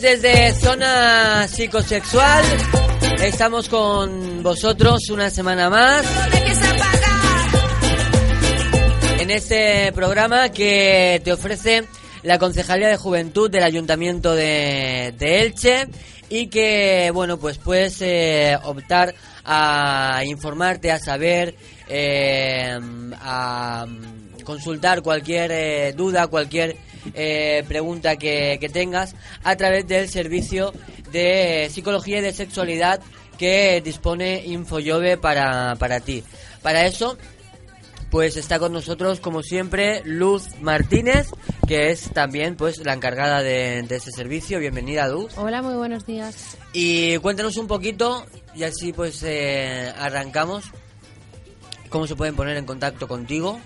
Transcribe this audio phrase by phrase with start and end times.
[0.00, 2.44] Desde Zona Psicosexual.
[3.20, 6.06] Estamos con vosotros una semana más.
[9.18, 11.84] En este programa que te ofrece
[12.22, 15.88] la Concejalía de Juventud del Ayuntamiento de, Elche
[16.28, 21.56] y que, bueno, pues puedes eh, optar a informarte, a saber,
[21.88, 22.78] eh,
[23.20, 23.84] a
[24.44, 26.76] consultar cualquier eh, duda, cualquier
[27.14, 30.72] eh, pregunta que, tengas a través del servicio
[31.10, 33.00] de psicología y de sexualidad
[33.38, 36.24] que dispone InfoYove para, para ti.
[36.62, 37.16] Para eso,
[38.10, 41.28] pues está con nosotros como siempre Luz Martínez,
[41.66, 44.58] que es también pues la encargada de, ese servicio.
[44.58, 45.36] Bienvenida, Luz.
[45.36, 46.56] Hola, muy buenos días.
[46.72, 50.64] Y cuéntanos un poquito y así pues eh, arrancamos.
[51.90, 53.60] ¿Cómo se pueden poner en contacto contigo?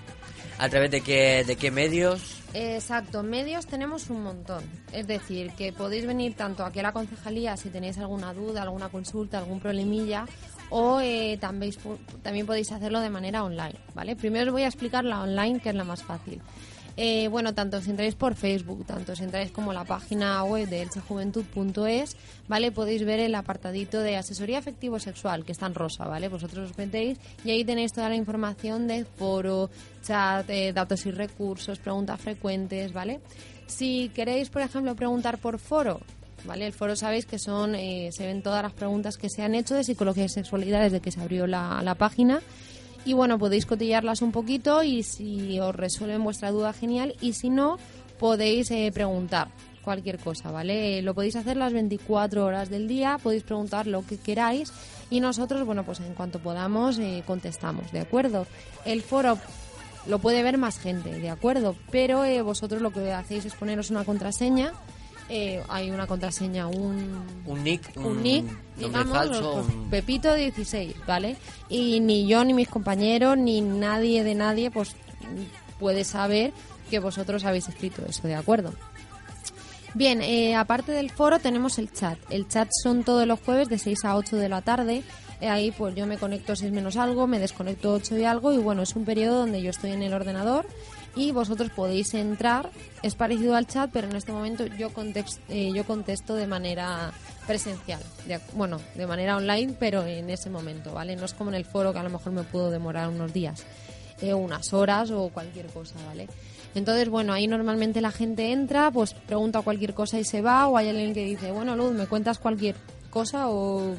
[0.57, 2.32] ¿A través de qué, de qué medios?
[2.53, 4.63] Exacto, medios tenemos un montón.
[4.91, 8.89] Es decir, que podéis venir tanto aquí a la concejalía si tenéis alguna duda, alguna
[8.89, 10.27] consulta, algún problemilla,
[10.69, 11.73] o eh, también,
[12.21, 14.15] también podéis hacerlo de manera online, ¿vale?
[14.15, 16.41] Primero os voy a explicar la online, que es la más fácil.
[16.95, 20.83] Eh, bueno, tanto si entráis por Facebook, tanto si entráis como la página web de
[20.83, 22.15] elchejuventud.es,
[22.47, 22.71] ¿vale?
[22.71, 26.27] Podéis ver el apartadito de asesoría afectivo sexual, que está en rosa, ¿vale?
[26.29, 29.71] Vosotros os metéis y ahí tenéis toda la información de foro,
[30.03, 33.21] chat, eh, datos y recursos, preguntas frecuentes, ¿vale?
[33.65, 35.99] Si queréis, por ejemplo, preguntar por foro,
[36.45, 36.67] ¿vale?
[36.67, 39.73] El foro sabéis que son, eh, se ven todas las preguntas que se han hecho
[39.73, 42.39] de psicología y sexualidad desde que se abrió la, la página
[43.05, 47.15] y bueno, podéis cotillarlas un poquito y si os resuelven vuestra duda, genial.
[47.21, 47.77] Y si no,
[48.19, 49.49] podéis eh, preguntar
[49.83, 51.01] cualquier cosa, ¿vale?
[51.01, 54.71] Lo podéis hacer las 24 horas del día, podéis preguntar lo que queráis
[55.09, 58.47] y nosotros, bueno, pues en cuanto podamos eh, contestamos, ¿de acuerdo?
[58.85, 59.37] El foro
[60.07, 61.75] lo puede ver más gente, ¿de acuerdo?
[61.91, 64.73] Pero eh, vosotros lo que hacéis es poneros una contraseña
[65.29, 68.45] eh, hay una contraseña, un, un nick, un, nick,
[68.77, 71.37] digamos, Pepito 16, ¿vale?
[71.69, 74.95] Y ni yo, ni mis compañeros, ni nadie de nadie, pues
[75.79, 76.51] puede saber
[76.89, 78.73] que vosotros habéis escrito eso, ¿de acuerdo?
[79.95, 82.17] Bien, eh, aparte del foro tenemos el chat.
[82.29, 85.03] El chat son todos los jueves de 6 a 8 de la tarde.
[85.39, 88.57] Eh, ahí pues yo me conecto 6 menos algo, me desconecto 8 y algo y
[88.57, 90.65] bueno, es un periodo donde yo estoy en el ordenador
[91.15, 92.69] y vosotros podéis entrar.
[93.01, 94.89] Es parecido al chat, pero en este momento yo,
[95.49, 97.11] eh, yo contesto de manera
[97.47, 98.01] presencial.
[98.53, 101.15] bueno, de manera online, pero en ese momento, ¿vale?
[101.15, 103.63] No es como en el foro que a lo mejor me puedo demorar unos días,
[104.21, 106.27] eh, unas horas o cualquier cosa, ¿vale?
[106.75, 110.77] Entonces, bueno, ahí normalmente la gente entra, pues pregunta cualquier cosa y se va, o
[110.77, 112.75] hay alguien que dice, bueno, Luz, ¿me cuentas cualquier
[113.11, 113.95] cosa o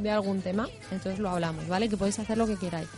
[0.00, 0.68] de algún tema?
[0.92, 1.88] Entonces lo hablamos, ¿vale?
[1.88, 2.88] Que podéis hacer lo que queráis.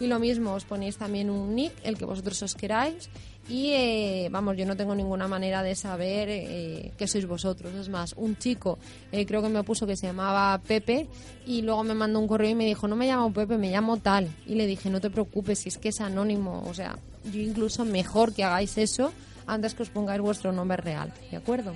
[0.00, 3.10] Y lo mismo, os ponéis también un nick, el que vosotros os queráis.
[3.48, 7.74] Y eh, vamos, yo no tengo ninguna manera de saber eh, que sois vosotros.
[7.74, 8.78] Es más, un chico
[9.12, 11.06] eh, creo que me puso que se llamaba Pepe
[11.46, 13.98] y luego me mandó un correo y me dijo, no me llamo Pepe, me llamo
[13.98, 14.28] tal.
[14.46, 16.62] Y le dije, no te preocupes, si es que es anónimo.
[16.66, 16.98] O sea,
[17.30, 19.12] yo incluso mejor que hagáis eso
[19.46, 21.12] antes que os pongáis vuestro nombre real.
[21.30, 21.74] ¿De acuerdo?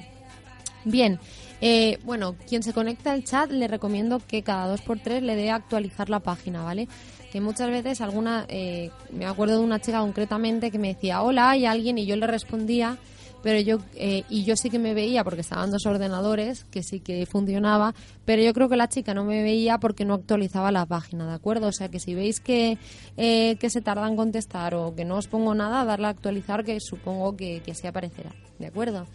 [0.85, 1.19] Bien,
[1.61, 5.35] eh, bueno, quien se conecta al chat le recomiendo que cada dos por tres le
[5.35, 6.89] dé actualizar la página, ¿vale?
[7.35, 11.51] Que muchas veces alguna, eh, me acuerdo de una chica concretamente que me decía, hola,
[11.51, 12.97] hay alguien, y yo le respondía,
[13.43, 17.01] pero yo, eh, y yo sí que me veía porque estaban dos ordenadores, que sí
[17.01, 17.93] que funcionaba,
[18.25, 21.35] pero yo creo que la chica no me veía porque no actualizaba la página, ¿de
[21.35, 21.67] acuerdo?
[21.67, 22.79] O sea que si veis que,
[23.17, 26.63] eh, que se tarda en contestar o que no os pongo nada, darle a actualizar,
[26.63, 29.09] que supongo que, que sí aparecerá, ¿de acuerdo?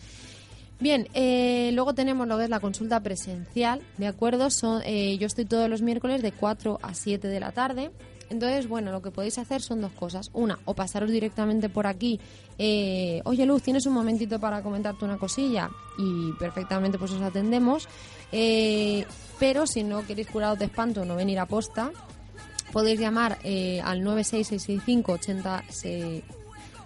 [0.79, 1.07] Bien,
[1.75, 4.49] luego tenemos lo que es la consulta presencial, ¿de acuerdo?
[4.49, 7.91] Son, yo estoy todos los miércoles de 4 a 7 de la tarde.
[8.29, 10.29] Entonces, bueno, lo que podéis hacer son dos cosas.
[10.33, 12.19] Una, o pasaros directamente por aquí.
[12.57, 15.69] Eh, Oye, Luz, ¿tienes un momentito para comentarte una cosilla?
[15.97, 17.87] Y perfectamente pues os atendemos.
[18.31, 19.05] Eh,
[19.39, 21.91] pero si no queréis curaros de espanto, no venir a posta,
[22.71, 25.63] podéis llamar eh, al 96665 80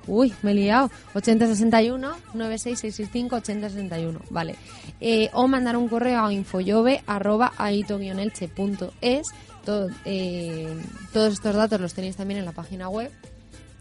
[0.08, 0.90] Uy, me he liado.
[1.14, 4.20] 8061 96665 8061.
[4.30, 4.56] Vale.
[5.00, 9.28] Eh, o mandar un correo a infoyobe arroba aito-elche.es.
[9.64, 10.76] Todo, eh,
[11.14, 13.12] todos estos datos los tenéis también en la página web.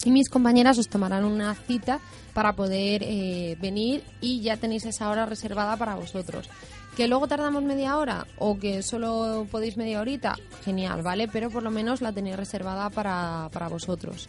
[0.05, 2.01] Y mis compañeras os tomarán una cita
[2.35, 6.49] para poder eh, venir y ya tenéis esa hora reservada para vosotros.
[6.97, 10.35] Que luego tardamos media hora o que solo podéis media horita,
[10.65, 11.29] genial, ¿vale?
[11.29, 14.29] Pero por lo menos la tenéis reservada para, para vosotros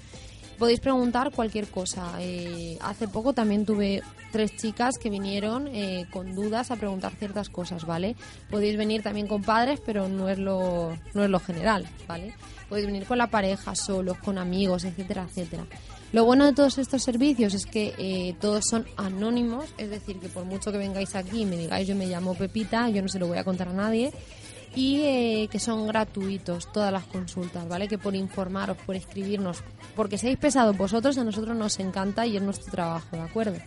[0.64, 2.14] podéis preguntar cualquier cosa.
[2.22, 4.02] Eh, hace poco también tuve
[4.32, 8.16] tres chicas que vinieron eh, con dudas a preguntar ciertas cosas, ¿vale?
[8.50, 12.34] Podéis venir también con padres, pero no es lo, no es lo general, ¿vale?
[12.70, 15.66] Podéis venir con la pareja, solos, con amigos, etcétera, etcétera.
[16.14, 20.30] Lo bueno de todos estos servicios es que eh, todos son anónimos, es decir, que
[20.30, 23.20] por mucho que vengáis aquí y me digáis yo me llamo Pepita, yo no se
[23.20, 24.14] lo voy a contar a nadie,
[24.76, 27.88] y eh, que son gratuitos todas las consultas, ¿vale?
[27.88, 29.64] Que por informaros, por escribirnos,
[29.96, 33.58] porque seáis pesados vosotros, a nosotros nos encanta y es nuestro trabajo, ¿de acuerdo?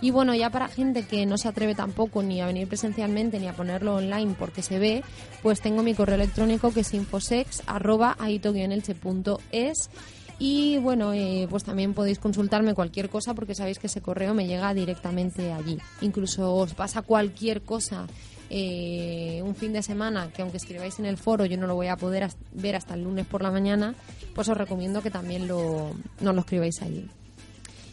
[0.00, 3.48] Y bueno, ya para gente que no se atreve tampoco ni a venir presencialmente ni
[3.48, 5.02] a ponerlo online porque se ve,
[5.42, 9.90] pues tengo mi correo electrónico que es infosex.aito-elche.es
[10.38, 14.46] y bueno, eh, pues también podéis consultarme cualquier cosa porque sabéis que ese correo me
[14.46, 15.78] llega directamente allí.
[16.00, 18.06] Incluso os pasa cualquier cosa
[18.50, 21.88] eh, un fin de semana que aunque escribáis en el foro yo no lo voy
[21.88, 23.94] a poder ver hasta el lunes por la mañana,
[24.34, 27.08] pues os recomiendo que también lo, no lo escribáis allí.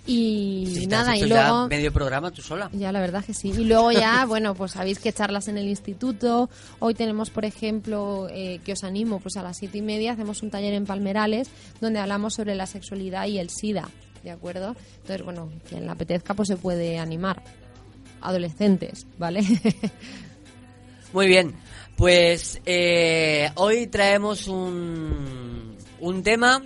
[0.08, 1.68] Y nada, y luego...
[1.68, 2.70] medio programa tú sola.
[2.74, 3.50] Ya, la verdad que sí.
[3.50, 6.50] Y luego ya, bueno, pues sabéis que charlas en el instituto.
[6.80, 10.44] Hoy tenemos, por ejemplo, eh, que os animo, pues a las siete y media hacemos
[10.44, 11.50] un taller en Palmerales
[11.82, 13.90] donde hablamos sobre la sexualidad y el SIDA,
[14.24, 14.76] ¿de acuerdo?
[14.98, 17.42] Entonces, bueno, quien le apetezca pues se puede animar.
[18.22, 19.42] Adolescentes, ¿vale?
[21.16, 21.56] Muy bien,
[21.96, 26.62] pues eh, hoy traemos un, un tema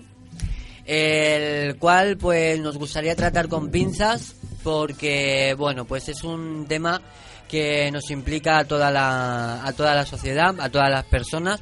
[0.86, 7.00] el cual pues nos gustaría tratar con pinzas porque bueno pues es un tema
[7.48, 11.62] que nos implica a toda la a toda la sociedad a todas las personas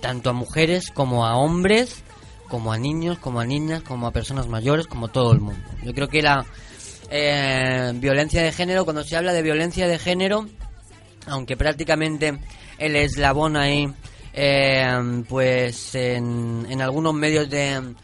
[0.00, 2.04] tanto a mujeres como a hombres
[2.48, 5.68] como a niños como a niñas como a personas mayores como todo el mundo.
[5.82, 6.46] Yo creo que la
[7.10, 10.46] eh, violencia de género cuando se habla de violencia de género
[11.26, 12.38] aunque prácticamente
[12.78, 13.92] el eslabón ahí,
[14.34, 17.94] eh, pues en, en, algunos medios de,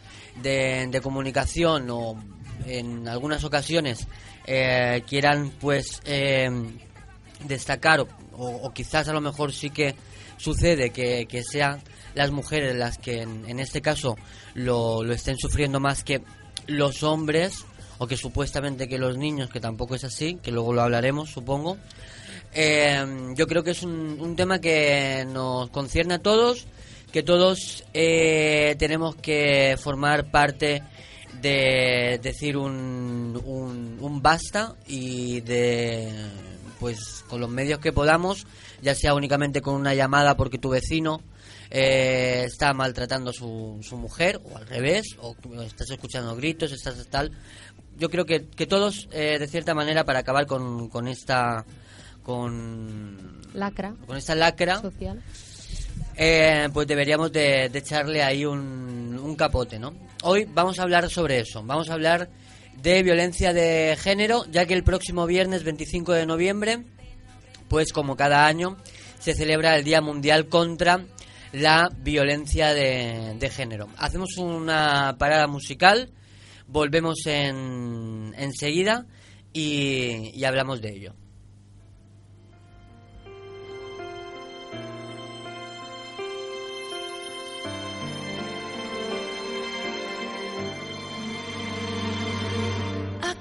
[0.42, 2.22] de, comunicación o
[2.66, 4.06] en algunas ocasiones
[4.46, 6.50] eh, quieran pues eh,
[7.44, 9.94] destacar o, quizás a lo mejor sí que
[10.36, 11.80] sucede que, que sean
[12.14, 14.16] las mujeres las que en, este caso
[14.54, 16.22] lo, lo estén sufriendo más que
[16.66, 17.64] los hombres
[17.98, 21.76] o que supuestamente que los niños, que tampoco es así, que luego lo hablaremos, supongo.
[22.54, 26.66] Eh, yo creo que es un, tema que nos concierne a todos,
[27.12, 30.82] que todos eh, tenemos que formar parte
[31.40, 33.40] de decir un,
[34.00, 36.10] un, basta y de
[36.80, 38.46] pues con los medios que podamos,
[38.82, 41.20] ya sea únicamente con una llamada porque tu vecino
[41.70, 47.04] eh, está maltratando a su, su mujer o al revés, o estás escuchando gritos, estás
[47.08, 47.32] tal.
[47.96, 51.64] Yo creo que, que todos, de cierta manera, para acabar con, con esta
[52.28, 53.16] con
[53.54, 53.94] lacra.
[54.06, 55.18] con esta lacra social.
[56.14, 59.94] eh, pues deberíamos de, echarle ahí un, un, capote no
[60.24, 61.62] hoy vamos a hablar sobre eso.
[61.64, 62.28] Vamos a hablar
[62.82, 66.84] de violencia de género ya que el próximo viernes 25 de noviembre
[67.66, 68.76] pues como cada año
[69.18, 71.06] se celebra el día mundial contra
[71.52, 73.88] la violencia de, de género.
[73.96, 76.10] Hacemos una parada musical
[76.66, 79.06] volvemos en enseguida
[79.54, 81.14] y, y hablamos de ello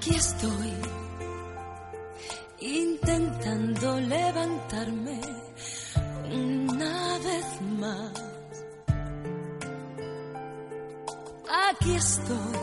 [0.08, 0.72] aquí estoy,
[2.60, 5.20] intentando levantarme
[6.32, 8.12] una vez más.
[11.68, 12.58] Aquí estoy,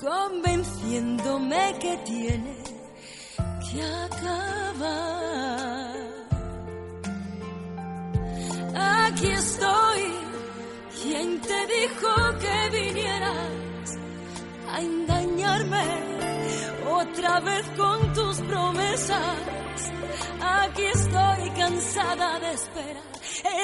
[0.00, 2.56] convenciéndome que tiene
[3.70, 4.50] que acabar.
[8.74, 10.02] Aquí estoy,
[11.02, 13.59] quien te dijo que vinieras
[14.72, 15.00] a
[16.90, 19.36] otra vez con tus promesas.
[20.40, 23.02] Aquí estoy cansada de esperar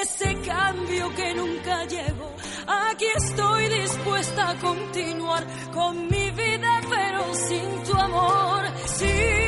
[0.01, 2.35] ese cambio que nunca llegó.
[2.67, 9.46] Aquí estoy dispuesta a continuar con mi vida, pero sin tu amor, sin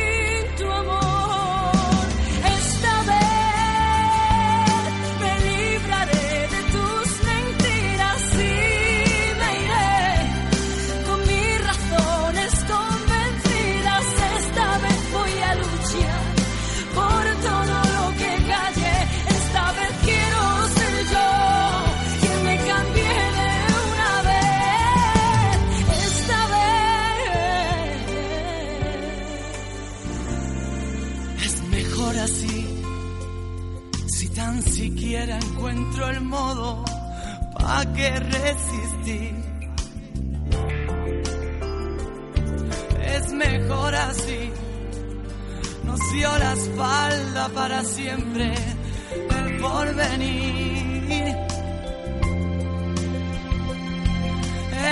[36.08, 36.84] el modo
[37.54, 39.36] pa' que resistir.
[43.16, 44.52] Es mejor así.
[45.84, 48.54] Nos dio la espalda para siempre
[49.38, 51.36] el porvenir.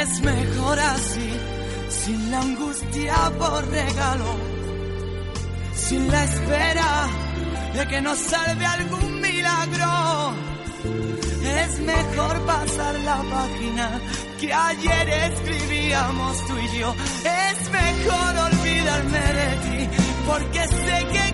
[0.02, 1.30] Es mejor así,
[1.90, 4.32] sin la angustia por regalo,
[5.74, 7.08] sin la espera
[7.74, 10.47] de que nos salve algún milagro.
[10.84, 14.02] Es mejor pasar la página
[14.40, 16.96] que ayer escribíamos tú y yo.
[17.24, 19.90] Es mejor olvidarme de ti,
[20.28, 21.27] porque sé que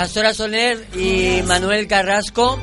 [0.00, 2.58] Pastora Soler y Manuel Carrasco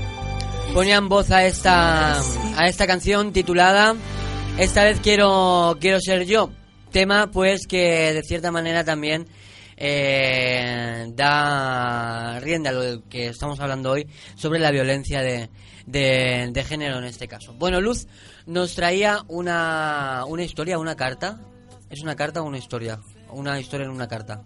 [0.74, 3.96] ponían voz a esta a esta canción titulada
[4.58, 6.50] Esta vez quiero quiero ser yo.
[6.92, 9.28] Tema pues que de cierta manera también
[9.78, 15.52] eh, da rienda a lo que estamos hablando hoy sobre la violencia de,
[15.86, 17.54] de, género en este caso.
[17.54, 18.08] Bueno, Luz
[18.48, 21.40] nos traía una, una historia, una carta.
[21.92, 23.00] ¿Es una carta o una historia?
[23.30, 24.44] Una historia en una carta.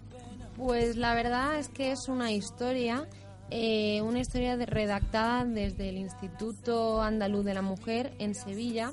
[0.56, 3.06] Pues la verdad es que es una historia,
[3.50, 8.92] eh, una historia de- redactada desde el Instituto Andaluz de la Mujer en Sevilla.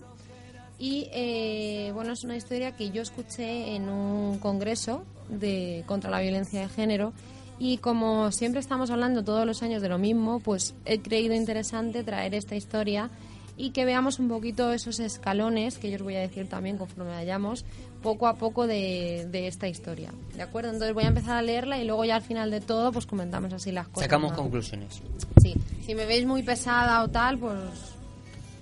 [0.80, 6.22] Y eh, bueno, es una historia que yo escuché en un congreso de, contra la
[6.22, 7.12] violencia de género.
[7.60, 12.06] Y como siempre estamos hablando todos los años de lo mismo, pues he creído interesante
[12.06, 13.10] traer esta historia
[13.58, 17.12] y que veamos un poquito esos escalones, que yo os voy a decir también conforme
[17.12, 17.66] vayamos,
[18.02, 20.14] poco a poco de, de esta historia.
[20.36, 20.72] ¿De acuerdo?
[20.72, 23.54] Entonces voy a empezar a leerla y luego ya al final de todo pues comentamos
[23.54, 24.04] así las cosas.
[24.04, 24.38] Sacamos ¿no?
[24.38, 25.02] conclusiones.
[25.42, 27.58] Sí, si me veis muy pesada o tal, pues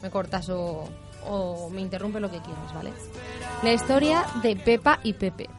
[0.02, 0.88] me cortas o,
[1.28, 2.92] o me interrumpe lo que quieras, ¿vale?
[3.64, 5.50] La historia de Pepa y Pepe.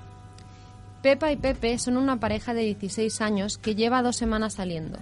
[1.03, 4.99] Pepa y Pepe son una pareja de 16 años que lleva dos semanas saliendo.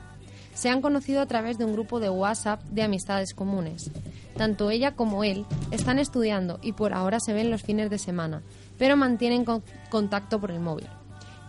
[0.54, 3.90] Se han conocido a través de un grupo de WhatsApp de amistades comunes.
[4.36, 8.42] Tanto ella como él están estudiando y por ahora se ven los fines de semana,
[8.78, 10.88] pero mantienen con- contacto por el móvil.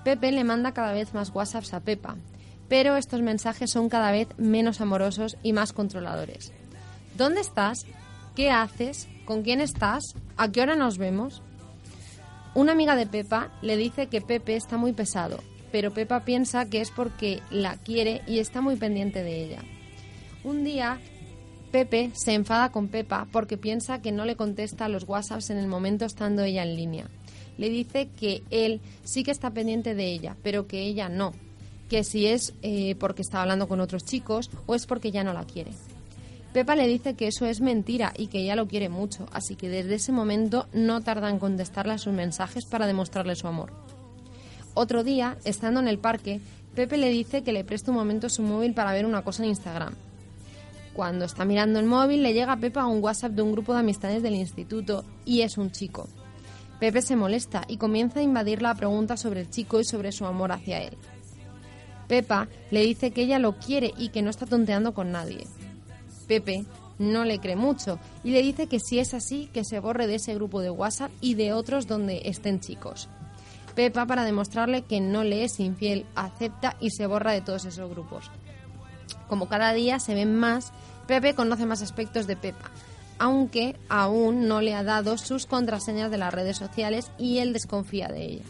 [0.04, 2.16] Pepe le manda cada vez más WhatsApps a Pepa,
[2.70, 6.52] pero estos mensajes son cada vez menos amorosos y más controladores.
[7.18, 7.86] ¿Dónde estás?
[8.36, 9.08] ¿Qué haces?
[9.26, 10.04] ¿Con quién estás?
[10.38, 11.42] ¿A qué hora nos vemos?
[12.54, 15.40] Una amiga de Pepa le dice que Pepe está muy pesado,
[15.72, 19.60] pero Pepa piensa que es porque la quiere y está muy pendiente de ella.
[20.44, 21.00] Un día,
[21.72, 25.68] Pepe se enfada con Pepa porque piensa que no le contesta los WhatsApps en el
[25.68, 27.10] momento estando ella en línea.
[27.58, 31.34] Le dice que él sí que está pendiente de ella, pero que ella no.
[31.90, 35.34] Que si es eh, porque está hablando con otros chicos o es porque ya no
[35.34, 35.72] la quiere.
[36.54, 39.70] Pepa le dice que eso es mentira y que ella lo quiere mucho, así que
[39.70, 43.72] desde ese momento no tarda en contestarle a sus mensajes para demostrarle su amor.
[44.74, 46.40] Otro día, estando en el parque,
[46.74, 49.50] Pepe le dice que le preste un momento su móvil para ver una cosa en
[49.50, 49.94] Instagram.
[50.94, 53.82] Cuando está mirando el móvil, le llega a Pepa un WhatsApp de un grupo de
[53.82, 56.08] amistades del instituto y es un chico.
[56.80, 60.26] Pepe se molesta y comienza a invadir la pregunta sobre el chico y sobre su
[60.26, 60.98] amor hacia él.
[62.08, 65.48] Pepa le dice que ella lo quiere y que no está tonteando con nadie.
[66.28, 66.66] Pepe
[67.00, 70.16] no le cree mucho y le dice que si es así, que se borre de
[70.16, 73.10] ese grupo de WhatsApp y de otros donde estén chicos.
[73.76, 77.90] Pepa, para demostrarle que no le es infiel, acepta y se borra de todos esos
[77.90, 78.32] grupos.
[79.28, 80.72] Como cada día se ven más,
[81.06, 82.72] Pepe conoce más aspectos de Pepa,
[83.20, 88.08] aunque aún no le ha dado sus contraseñas de las redes sociales y él desconfía
[88.08, 88.46] de ella.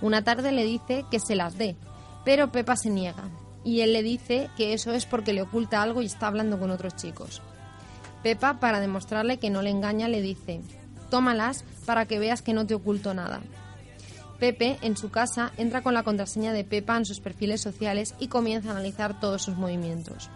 [0.00, 1.76] Una tarde le dice que se las dé,
[2.24, 3.30] pero Pepa se niega
[3.64, 6.70] y él le dice que eso es porque le oculta algo y está hablando con
[6.70, 7.42] otros chicos.
[8.22, 10.60] Pepa, para demostrarle que no le engaña, le dice,
[11.10, 13.40] tómalas para que veas que no te oculto nada.
[14.38, 18.28] Pepe, en su casa, entra con la contraseña de Pepa en sus perfiles sociales y
[18.28, 20.28] comienza a analizar todos sus movimientos.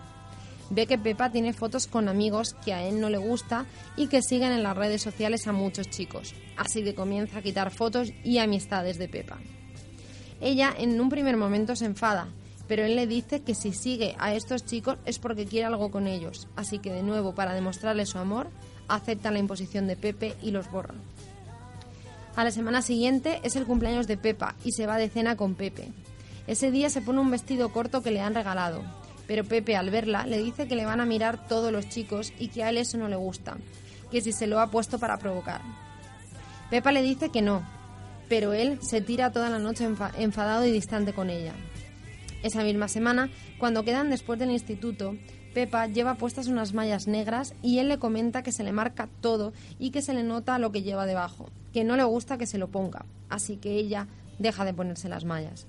[0.71, 4.23] Ve que Pepa tiene fotos con amigos que a él no le gusta y que
[4.23, 8.39] siguen en las redes sociales a muchos chicos, así que comienza a quitar fotos y
[8.39, 9.39] amistades de Pepa.
[10.41, 12.29] Ella en un primer momento se enfada,
[12.69, 16.07] pero él le dice que si sigue a estos chicos es porque quiere algo con
[16.07, 18.49] ellos, así que de nuevo para demostrarle su amor,
[18.87, 20.95] acepta la imposición de Pepe y los borra.
[22.37, 25.57] A la semana siguiente es el cumpleaños de Pepa y se va de cena con
[25.57, 25.89] Pepe.
[26.47, 28.83] Ese día se pone un vestido corto que le han regalado,
[29.31, 32.49] pero Pepe al verla le dice que le van a mirar todos los chicos y
[32.49, 33.59] que a él eso no le gusta,
[34.11, 35.61] que si se lo ha puesto para provocar.
[36.69, 37.63] Pepa le dice que no,
[38.29, 41.53] pero él se tira toda la noche enfadado y distante con ella.
[42.43, 45.15] Esa misma semana, cuando quedan después del instituto,
[45.55, 49.53] Pepa lleva puestas unas mallas negras y él le comenta que se le marca todo
[49.79, 52.59] y que se le nota lo que lleva debajo, que no le gusta que se
[52.59, 54.09] lo ponga, así que ella
[54.41, 55.69] deja de ponerse las mallas.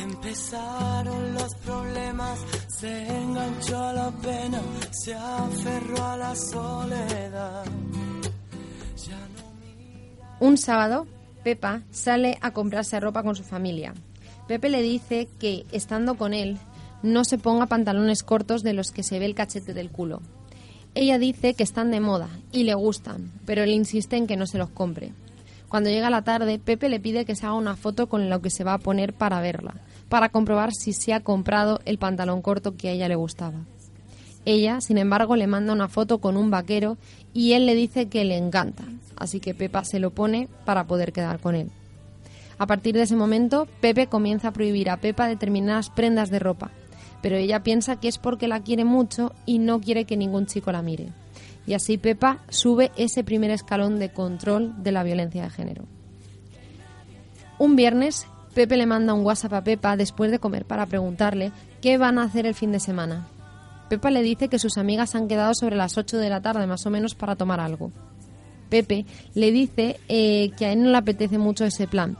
[0.00, 7.64] Empezaron los problemas, se enganchó a la pena, se aferró a la soledad.
[10.40, 11.06] Un sábado,
[11.44, 13.94] Pepa sale a comprarse ropa con su familia.
[14.48, 16.58] Pepe le dice que, estando con él,
[17.02, 20.20] no se ponga pantalones cortos de los que se ve el cachete del culo.
[20.94, 24.46] Ella dice que están de moda y le gustan, pero él insiste en que no
[24.46, 25.12] se los compre.
[25.72, 28.50] Cuando llega la tarde, Pepe le pide que se haga una foto con lo que
[28.50, 29.76] se va a poner para verla,
[30.10, 33.64] para comprobar si se ha comprado el pantalón corto que a ella le gustaba.
[34.44, 36.98] Ella, sin embargo, le manda una foto con un vaquero
[37.32, 38.84] y él le dice que le encanta,
[39.16, 41.70] así que Pepa se lo pone para poder quedar con él.
[42.58, 46.70] A partir de ese momento, Pepe comienza a prohibir a Pepa determinadas prendas de ropa,
[47.22, 50.70] pero ella piensa que es porque la quiere mucho y no quiere que ningún chico
[50.70, 51.14] la mire.
[51.66, 55.84] Y así Pepa sube ese primer escalón de control de la violencia de género.
[57.58, 61.98] Un viernes, Pepe le manda un WhatsApp a Pepa después de comer para preguntarle qué
[61.98, 63.28] van a hacer el fin de semana.
[63.88, 66.84] Pepa le dice que sus amigas han quedado sobre las 8 de la tarde más
[66.86, 67.92] o menos para tomar algo.
[68.68, 72.16] Pepe le dice eh, que a él no le apetece mucho ese plan,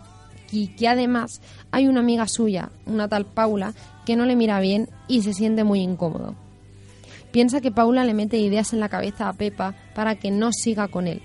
[0.53, 3.73] y que además hay una amiga suya, una tal Paula,
[4.05, 6.35] que no le mira bien y se siente muy incómodo.
[7.33, 10.88] Piensa que Paula le mete ideas en la cabeza a Pepa para que no siga
[10.88, 11.23] con él.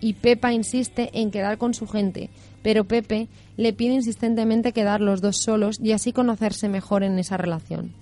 [0.00, 2.30] Y Pepa insiste en quedar con su gente,
[2.62, 7.36] pero Pepe le pide insistentemente quedar los dos solos y así conocerse mejor en esa
[7.36, 7.92] relación.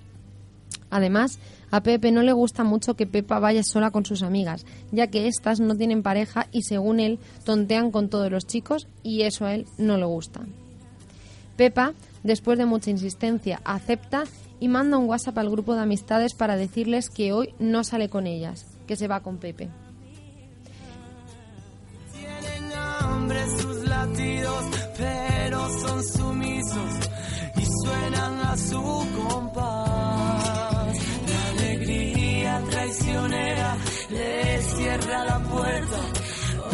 [0.89, 5.07] Además, a Pepe no le gusta mucho que Pepa vaya sola con sus amigas, ya
[5.07, 9.45] que éstas no tienen pareja y según él tontean con todos los chicos y eso
[9.45, 10.41] a él no le gusta.
[11.57, 14.23] Pepa, después de mucha insistencia, acepta
[14.63, 18.27] y manda un WhatsApp al grupo de amistades para decirles que hoy no sale con
[18.27, 19.69] ellas, que se va con Pepe.
[22.13, 22.71] Tienen
[23.01, 24.63] hambre sus latidos,
[24.97, 27.09] pero son sumisos
[27.57, 28.81] y suenan a su
[29.27, 30.97] compás.
[31.27, 33.77] La alegría traicionera
[34.11, 35.99] le cierra la puerta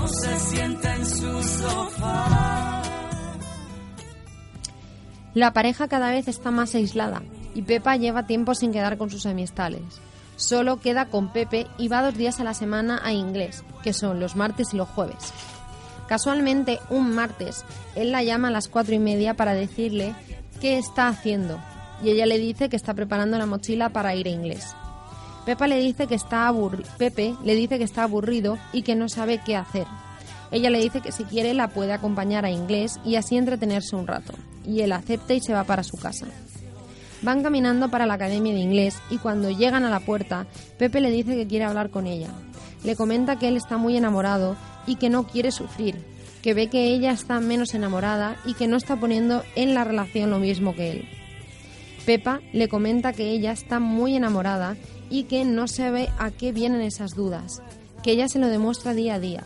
[0.04, 2.84] o se sienta en su sofá.
[5.34, 7.24] La pareja cada vez está más aislada
[7.56, 9.82] y Pepa lleva tiempo sin quedar con sus amistades.
[10.36, 14.20] Solo queda con Pepe y va dos días a la semana a inglés, que son
[14.20, 15.34] los martes y los jueves.
[16.08, 20.16] Casualmente, un martes, él la llama a las cuatro y media para decirle
[20.60, 21.60] qué está haciendo
[22.04, 24.76] y ella le dice que está preparando la mochila para ir a inglés.
[25.46, 26.52] Pepa le dice que está
[26.98, 29.88] Pepe le dice que está aburrido y que no sabe qué hacer.
[30.52, 34.08] Ella le dice que si quiere la puede acompañar a inglés y así entretenerse un
[34.08, 34.34] rato,
[34.66, 36.26] y él acepta y se va para su casa.
[37.22, 41.12] Van caminando para la academia de inglés y cuando llegan a la puerta, Pepe le
[41.12, 42.30] dice que quiere hablar con ella.
[42.84, 44.56] Le comenta que él está muy enamorado
[44.88, 46.06] y que no quiere sufrir,
[46.42, 50.30] que ve que ella está menos enamorada y que no está poniendo en la relación
[50.30, 51.10] lo mismo que él.
[52.06, 54.78] Pepa le comenta que ella está muy enamorada
[55.10, 57.62] y que no sabe a qué vienen esas dudas,
[58.02, 59.44] que ella se lo demuestra día a día.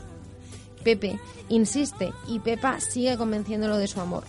[0.83, 4.25] Pepe insiste y Pepa sigue convenciéndolo de su amor.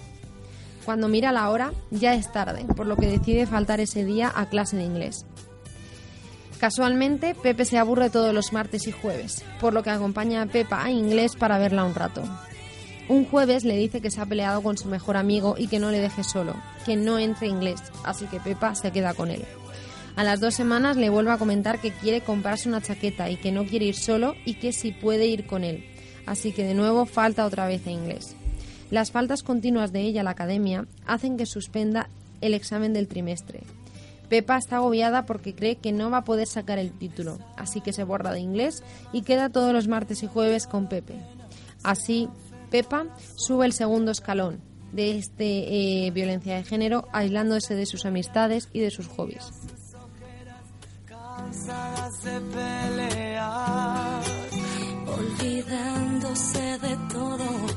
[0.85, 4.49] Cuando mira la hora, ya es tarde, por lo que decide faltar ese día a
[4.49, 5.25] clase de inglés.
[6.59, 10.85] Casualmente, Pepe se aburre todos los martes y jueves, por lo que acompaña a Pepa
[10.85, 12.23] a inglés para verla un rato.
[13.09, 15.90] Un jueves le dice que se ha peleado con su mejor amigo y que no
[15.90, 16.55] le deje solo,
[16.87, 19.44] que no entre inglés, así que Pepa se queda con él.
[20.16, 23.53] A las dos semanas le vuelve a comentar que quiere comprarse una chaqueta y que
[23.53, 25.85] no quiere ir solo y que si puede ir con él.
[26.25, 28.37] Así que de nuevo falta otra vez en inglés.
[28.94, 32.09] Las faltas continuas de ella a la academia hacen que suspenda
[32.40, 33.64] el examen del trimestre.
[34.28, 37.92] Pepa está agobiada porque cree que no va a poder sacar el título, así que
[37.92, 41.14] se borra de inglés y queda todos los martes y jueves con Pepe.
[41.83, 42.28] Así,
[42.70, 44.61] Pepa sube el segundo escalón
[44.92, 49.50] de este eh, violencia de género, aislándose de sus amistades y de sus hobbies.
[55.18, 57.73] olvidándose de todo,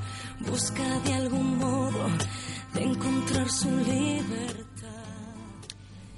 [0.49, 2.07] busca de algún modo
[2.73, 4.87] de encontrar su libertad.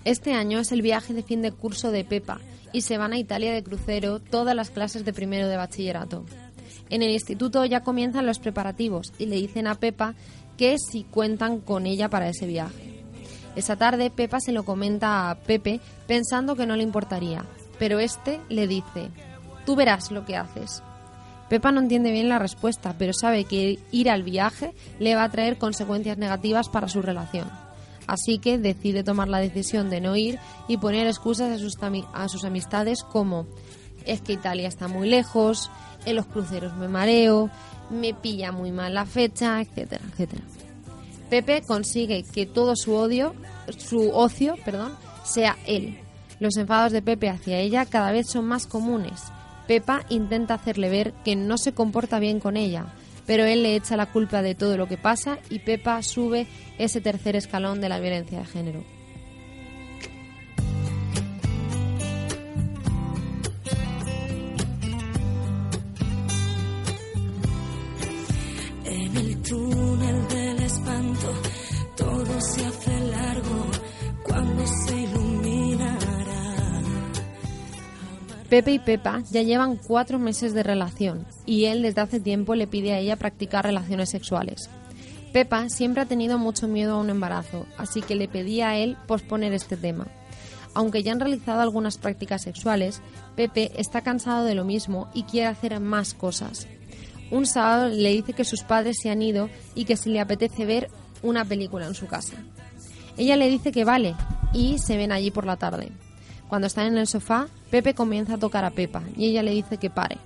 [0.06, 2.40] Este año es el viaje de fin de curso de Pepa
[2.72, 6.26] y se van a Italia de crucero todas las clases de primero de bachillerato.
[6.90, 10.16] En el instituto ya comienzan los preparativos y le dicen a Pepa
[10.58, 13.04] que si cuentan con ella para ese viaje.
[13.56, 17.46] Esa tarde Pepa se lo comenta a Pepe pensando que no le importaría,
[17.78, 19.10] pero este le dice,
[19.66, 20.84] tú verás lo que haces.
[21.50, 25.32] Pepa no entiende bien la respuesta, pero sabe que ir al viaje le va a
[25.32, 27.50] traer consecuencias negativas para su relación.
[28.08, 31.78] Así que decide tomar la decisión de no ir y poner excusas a sus,
[32.14, 33.48] a sus amistades como
[34.06, 35.70] es que Italia está muy lejos,
[36.06, 37.50] en los cruceros me mareo,
[37.90, 40.44] me pilla muy mal la fecha, etcétera, etcétera.
[41.30, 43.36] Pepe consigue que todo su odio,
[43.78, 46.00] su ocio, perdón, sea él.
[46.40, 49.22] Los enfados de Pepe hacia ella cada vez son más comunes.
[49.70, 52.88] Pepa intenta hacerle ver que no se comporta bien con ella,
[53.28, 56.48] pero él le echa la culpa de todo lo que pasa y Pepa sube
[56.80, 58.99] ese tercer escalón de la violencia de género.
[78.50, 82.66] Pepe y Pepa ya llevan cuatro meses de relación y él desde hace tiempo le
[82.66, 84.72] pide a ella practicar relaciones sexuales.
[85.32, 88.98] Pepa siempre ha tenido mucho miedo a un embarazo, así que le pedía a él
[89.06, 90.08] posponer este tema.
[90.74, 93.02] Aunque ya han realizado algunas prácticas sexuales,
[93.36, 96.68] Pepe está cansado de lo mismo y quiere hacer más cosas.
[97.30, 100.66] Un sábado le dice que sus padres se han ido y que si le apetece
[100.66, 100.90] ver
[101.22, 102.38] una película en su casa.
[103.16, 104.16] Ella le dice que vale
[104.54, 105.92] y se ven allí por la tarde.
[106.50, 109.78] Cuando están en el sofá, Pepe comienza a tocar a Pepa y ella le dice
[109.78, 110.18] que pare.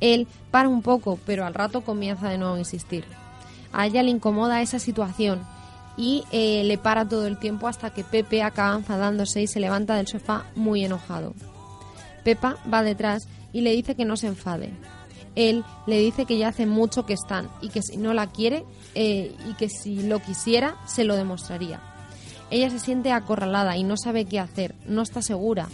[0.00, 3.04] Él para un poco, pero al rato comienza de nuevo a insistir.
[3.72, 5.40] A ella le incomoda esa situación
[5.96, 9.94] y eh, le para todo el tiempo hasta que Pepe acaba enfadándose y se levanta
[9.94, 11.34] del sofá muy enojado.
[12.24, 14.72] Pepa va detrás y le dice que no se enfade,
[15.36, 18.64] él le dice que ya hace mucho que están y que si no la quiere
[18.94, 21.80] eh, y que si lo quisiera se lo demostraría.
[22.50, 25.68] Ella se siente acorralada y no sabe qué hacer, no está segura,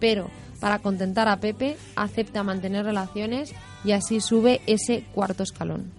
[0.00, 3.52] pero para contentar a Pepe acepta mantener relaciones
[3.84, 5.92] y así sube ese cuarto escalón.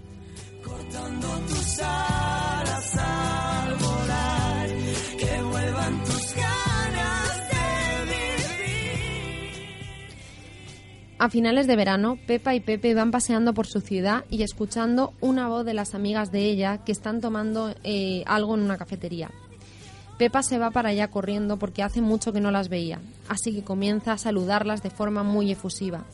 [11.20, 15.48] A finales de verano, Pepa y Pepe van paseando por su ciudad y escuchando una
[15.48, 19.32] voz de las amigas de ella que están tomando eh, algo en una cafetería.
[20.18, 23.64] Pepa se va para allá corriendo porque hace mucho que no las veía, así que
[23.64, 26.06] comienza a saludarlas de forma muy efusiva.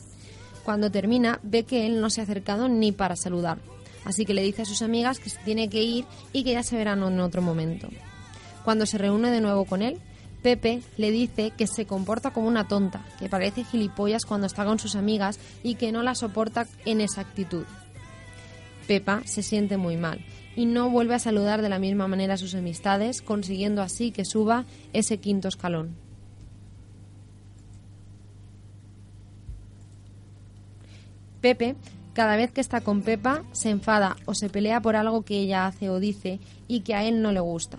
[0.64, 3.58] Cuando termina, ve que él no se ha acercado ni para saludar,
[4.04, 6.62] así que le dice a sus amigas que se tiene que ir y que ya
[6.62, 7.88] se verán en otro momento.
[8.64, 9.98] Cuando se reúne de nuevo con él,
[10.42, 14.78] Pepe le dice que se comporta como una tonta, que parece gilipollas cuando está con
[14.78, 17.64] sus amigas y que no la soporta en esa actitud.
[18.86, 20.24] Pepa se siente muy mal
[20.56, 24.24] y no vuelve a saludar de la misma manera a sus amistades, consiguiendo así que
[24.24, 25.96] suba ese quinto escalón.
[31.40, 31.76] Pepe,
[32.12, 35.66] cada vez que está con Pepa, se enfada o se pelea por algo que ella
[35.66, 37.78] hace o dice y que a él no le gusta.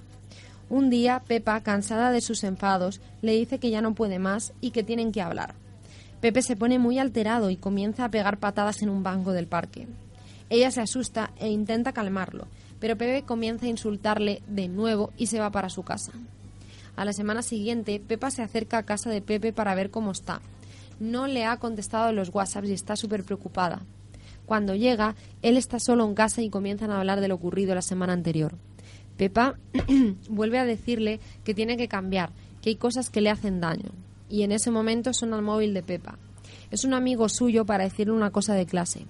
[0.69, 4.71] Un día, Pepa, cansada de sus enfados, le dice que ya no puede más y
[4.71, 5.53] que tienen que hablar.
[6.21, 9.87] Pepe se pone muy alterado y comienza a pegar patadas en un banco del parque.
[10.49, 12.47] Ella se asusta e intenta calmarlo,
[12.81, 16.11] pero Pepe comienza a insultarle de nuevo y se va para su casa.
[16.95, 20.41] A la semana siguiente, Pepa se acerca a casa de Pepe para ver cómo está.
[20.99, 23.83] No le ha contestado los WhatsApps y está súper preocupada.
[24.47, 27.83] Cuando llega, él está solo en casa y comienzan a hablar de lo ocurrido la
[27.83, 28.55] semana anterior.
[29.15, 29.57] Pepa
[30.29, 33.91] vuelve a decirle que tiene que cambiar, que hay cosas que le hacen daño.
[34.27, 36.17] Y en ese momento suena el móvil de Pepa.
[36.71, 39.05] Es un amigo suyo para decirle una cosa de clase.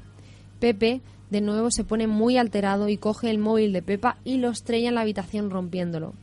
[0.61, 4.51] Pepe de nuevo se pone muy alterado y coge el móvil de Pepa y lo
[4.51, 6.13] estrella en la habitación rompiéndolo.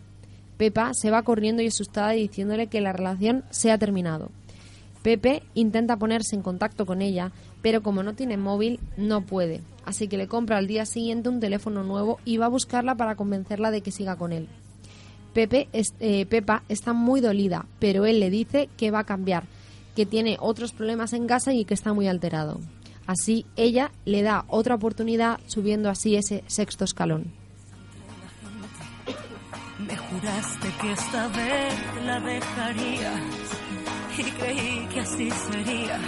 [0.57, 4.31] Pepa se va corriendo y asustada diciéndole que la relación se ha terminado.
[5.03, 9.61] Pepe intenta ponerse en contacto con ella, pero como no tiene móvil, no puede.
[9.85, 13.17] Así que le compra al día siguiente un teléfono nuevo y va a buscarla para
[13.17, 14.47] convencerla de que siga con él.
[15.35, 19.47] Pepe eh, Pepa está muy dolida, pero él le dice que va a cambiar,
[19.97, 22.61] que tiene otros problemas en casa y que está muy alterado.
[23.09, 27.33] Así ella le da otra oportunidad subiendo así ese sexto escalón.
[29.79, 33.23] Me juraste que esta vez la dejarías
[34.19, 35.99] y creí que así sería,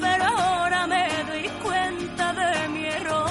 [0.00, 3.28] pero ahora me doy cuenta de mi error.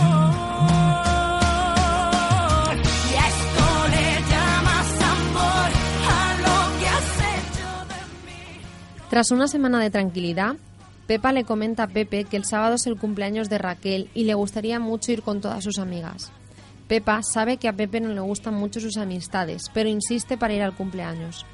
[9.10, 10.58] Tras una semana de tranquilidad,
[11.08, 14.34] Pepa le comenta a Pepe que el sábado es el cumpleaños de Raquel y le
[14.34, 16.34] gustaría mucho ir con todas sus amigas.
[16.90, 20.62] Pepa sabe que a Pepe no le gustan mucho sus amistades, pero insiste para ir
[20.62, 21.46] al cumpleaños.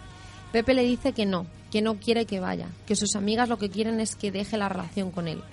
[0.52, 3.70] Pepe le dice que no, que no quiere que vaya, que sus amigas lo que
[3.70, 5.44] quieren es que deje la relación con él.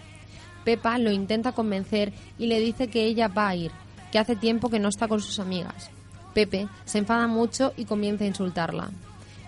[0.64, 3.70] Pepa lo intenta convencer y le dice que ella va a ir,
[4.12, 5.90] que hace tiempo que no está con sus amigas.
[6.32, 8.90] Pepe se enfada mucho y comienza a insultarla.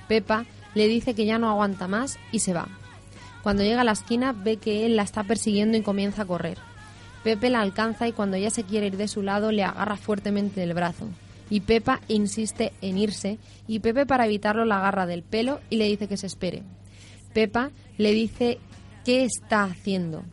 [0.08, 2.68] Pepa le dice que ya no aguanta más y se va.
[3.42, 6.59] Cuando llega a la esquina ve que él la está persiguiendo y comienza a correr.
[7.24, 10.61] Pepe la alcanza y cuando ya se quiere ir de su lado le agarra fuertemente
[10.61, 11.09] del brazo.
[11.50, 15.87] Y Pepa insiste en irse y Pepe para evitarlo la agarra del pelo y le
[15.87, 16.62] dice que se espere.
[17.33, 18.59] Pepa le dice
[19.05, 20.24] qué está haciendo.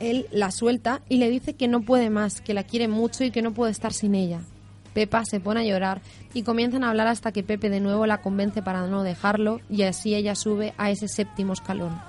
[0.00, 3.30] Él la suelta y le dice que no puede más, que la quiere mucho y
[3.30, 4.40] que no puede estar sin ella.
[4.98, 6.00] Pepa se pone a llorar
[6.34, 9.82] y comienzan a hablar hasta que Pepe de nuevo la convence para no dejarlo y
[9.82, 12.00] así ella sube a ese séptimo escalón.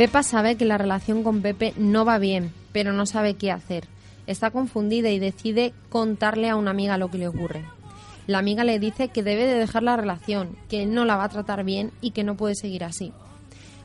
[0.00, 3.84] Pepa sabe que la relación con Pepe no va bien, pero no sabe qué hacer.
[4.26, 7.66] Está confundida y decide contarle a una amiga lo que le ocurre.
[8.26, 11.28] La amiga le dice que debe de dejar la relación, que no la va a
[11.28, 13.12] tratar bien y que no puede seguir así.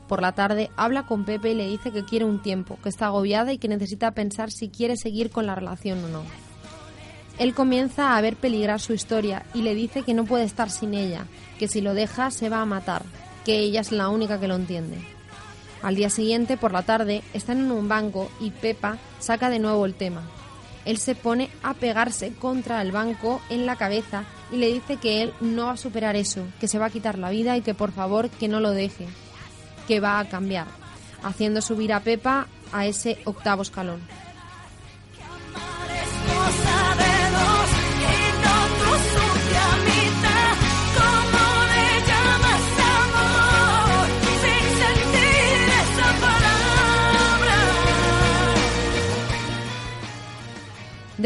[0.08, 3.08] Por la tarde habla con Pepe y le dice que quiere un tiempo, que está
[3.08, 6.22] agobiada y que necesita pensar si quiere seguir con la relación o no.
[7.38, 10.94] Él comienza a ver peligrar su historia y le dice que no puede estar sin
[10.94, 11.26] ella,
[11.58, 13.02] que si lo deja se va a matar,
[13.44, 15.15] que ella es la única que lo entiende.
[15.86, 19.86] Al día siguiente, por la tarde, están en un banco y Pepa saca de nuevo
[19.86, 20.20] el tema.
[20.84, 25.22] Él se pone a pegarse contra el banco en la cabeza y le dice que
[25.22, 27.72] él no va a superar eso, que se va a quitar la vida y que
[27.72, 29.06] por favor que no lo deje,
[29.86, 30.66] que va a cambiar,
[31.22, 34.00] haciendo subir a Pepa a ese octavo escalón.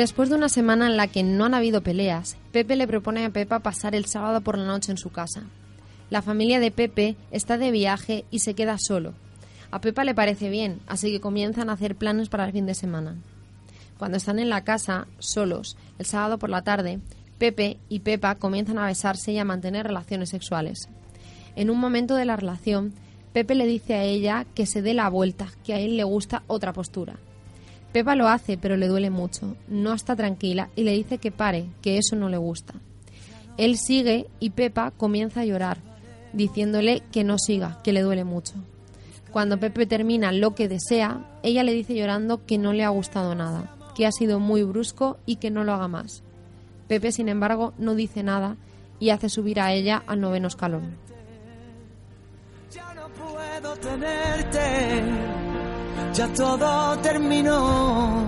[0.00, 3.28] Después de una semana en la que no han habido peleas, Pepe le propone a
[3.28, 5.42] Pepa pasar el sábado por la noche en su casa.
[6.08, 9.12] La familia de Pepe está de viaje y se queda solo.
[9.70, 12.72] A Pepa le parece bien, así que comienzan a hacer planes para el fin de
[12.72, 13.16] semana.
[13.98, 17.00] Cuando están en la casa, solos, el sábado por la tarde,
[17.36, 20.88] Pepe y Pepa comienzan a besarse y a mantener relaciones sexuales.
[21.56, 22.94] En un momento de la relación,
[23.34, 26.42] Pepe le dice a ella que se dé la vuelta, que a él le gusta
[26.46, 27.18] otra postura.
[27.92, 29.56] Pepa lo hace, pero le duele mucho.
[29.68, 32.74] No está tranquila y le dice que pare, que eso no le gusta.
[33.56, 35.78] Él sigue y Pepa comienza a llorar,
[36.32, 38.54] diciéndole que no siga, que le duele mucho.
[39.32, 43.34] Cuando Pepe termina lo que desea, ella le dice llorando que no le ha gustado
[43.34, 46.22] nada, que ha sido muy brusco y que no lo haga más.
[46.88, 48.56] Pepe, sin embargo, no dice nada
[48.98, 50.96] y hace subir a ella al noveno escalón.
[52.72, 55.39] Ya no puedo tenerte
[56.12, 58.24] ya todo terminó.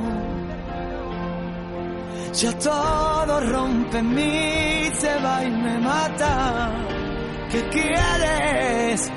[2.33, 6.73] Ya todo rompe en mí, se va y me mata.
[7.51, 9.11] ¿Qué quieres?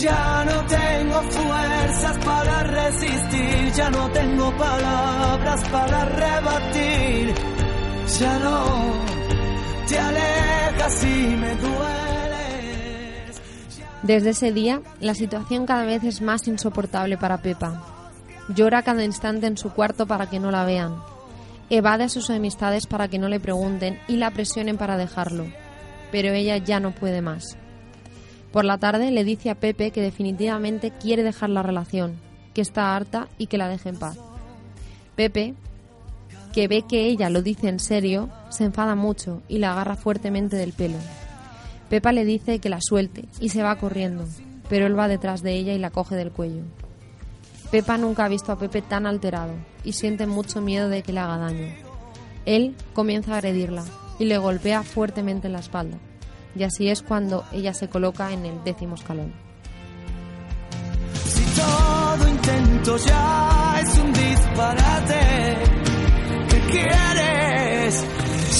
[0.00, 7.34] Ya no tengo fuerzas para resistir, ya no tengo palabras para rebatir.
[8.18, 8.64] Ya no
[9.86, 12.12] te alejas y me dueles.
[14.02, 17.91] Desde ese día, la situación cada vez es más insoportable para Pepa.
[18.54, 20.96] Llora cada instante en su cuarto para que no la vean.
[21.70, 25.46] Evade a sus amistades para que no le pregunten y la presionen para dejarlo.
[26.10, 27.56] Pero ella ya no puede más.
[28.52, 32.16] Por la tarde le dice a Pepe que definitivamente quiere dejar la relación,
[32.52, 34.18] que está harta y que la deje en paz.
[35.16, 35.54] Pepe,
[36.52, 40.56] que ve que ella lo dice en serio, se enfada mucho y la agarra fuertemente
[40.56, 40.98] del pelo.
[41.88, 44.26] Pepa le dice que la suelte y se va corriendo,
[44.68, 46.64] pero él va detrás de ella y la coge del cuello.
[47.72, 51.20] Pepa nunca ha visto a Pepe tan alterado y siente mucho miedo de que le
[51.20, 51.74] haga daño.
[52.44, 53.82] Él comienza a agredirla
[54.18, 55.96] y le golpea fuertemente en la espalda.
[56.54, 59.32] Y así es cuando ella se coloca en el décimo escalón.
[61.24, 65.56] Si todo intento ya es un disparate,
[66.50, 68.04] ¿qué quieres?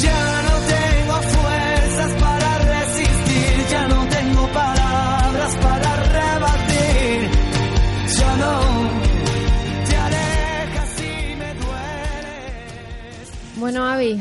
[0.01, 5.82] Ya no tengo fuerzas para resistir, ya no tengo palabras para
[13.63, 14.21] Bueno, Avi,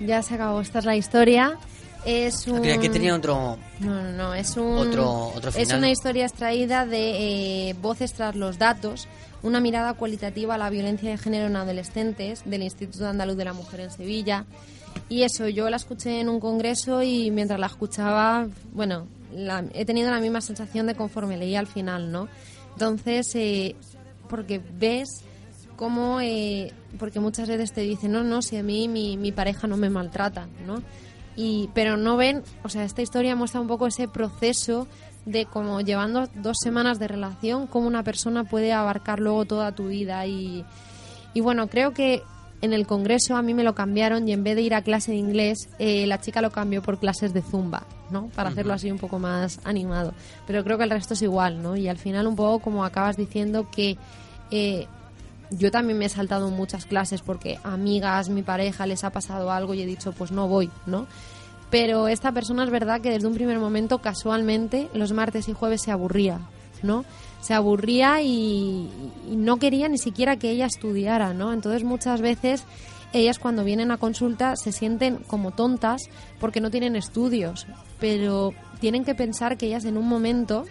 [0.00, 0.60] ya se acabó.
[0.62, 1.58] Esta es la historia.
[2.06, 2.60] Es un...
[2.60, 3.58] Creía que tenía otro...
[3.80, 4.78] No, no, no, es un...
[4.78, 5.78] Otro- otro Es final.
[5.78, 9.06] una historia extraída de eh, Voces tras los datos,
[9.42, 13.52] una mirada cualitativa a la violencia de género en adolescentes del Instituto Andaluz de la
[13.52, 14.46] Mujer en Sevilla.
[15.10, 19.84] Y eso, yo la escuché en un congreso y mientras la escuchaba, bueno, la- he
[19.84, 22.28] tenido la misma sensación de conforme leía al final, ¿no?
[22.72, 23.76] Entonces, eh,
[24.30, 25.22] porque ves
[25.78, 29.66] cómo, eh, porque muchas veces te dicen, no, no, si a mí mi, mi pareja
[29.68, 30.82] no me maltrata, ¿no?
[31.36, 34.88] Y, pero no ven, o sea, esta historia muestra un poco ese proceso
[35.24, 39.86] de como llevando dos semanas de relación, cómo una persona puede abarcar luego toda tu
[39.86, 40.26] vida.
[40.26, 40.64] Y,
[41.32, 42.22] y bueno, creo que
[42.60, 45.12] en el congreso a mí me lo cambiaron y en vez de ir a clase
[45.12, 48.30] de inglés, eh, la chica lo cambió por clases de zumba, ¿no?
[48.34, 50.12] Para hacerlo así un poco más animado.
[50.44, 51.76] Pero creo que el resto es igual, ¿no?
[51.76, 53.96] Y al final un poco como acabas diciendo que...
[54.50, 54.88] eh,
[55.50, 59.74] yo también me he saltado muchas clases porque amigas, mi pareja les ha pasado algo
[59.74, 61.06] y he dicho, pues no voy, ¿no?
[61.70, 65.82] Pero esta persona es verdad que desde un primer momento, casualmente, los martes y jueves
[65.82, 66.40] se aburría,
[66.82, 67.04] ¿no?
[67.40, 68.88] Se aburría y,
[69.28, 71.52] no quería ni siquiera que ella estudiara, ¿no?
[71.52, 72.64] Entonces muchas veces
[73.12, 76.02] ellas cuando vienen a consulta se sienten como tontas
[76.40, 77.66] porque no tienen estudios,
[78.00, 80.64] pero tienen que pensar que ellas en un momento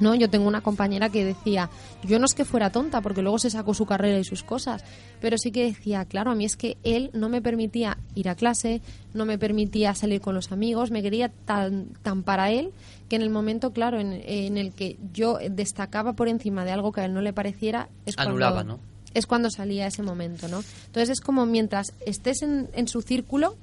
[0.00, 0.14] ¿no?
[0.14, 1.70] Yo tengo una compañera que decía,
[2.02, 4.84] yo no es que fuera tonta, porque luego se sacó su carrera y sus cosas,
[5.20, 8.34] pero sí que decía, claro, a mí es que él no me permitía ir a
[8.34, 8.80] clase,
[9.14, 12.72] no me permitía salir con los amigos, me quería tan, tan para él
[13.08, 16.92] que en el momento, claro, en, en el que yo destacaba por encima de algo
[16.92, 18.80] que a él no le pareciera, es Anulaba, cuando, ¿no?
[19.14, 20.62] es cuando salía ese momento, ¿no?
[20.86, 23.56] Entonces es como mientras estés en, en su círculo,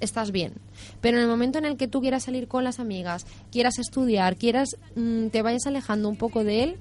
[0.00, 0.54] estás bien.
[1.00, 4.36] Pero en el momento en el que tú quieras salir con las amigas, quieras estudiar,
[4.36, 6.76] quieras mm, te vayas alejando un poco de él,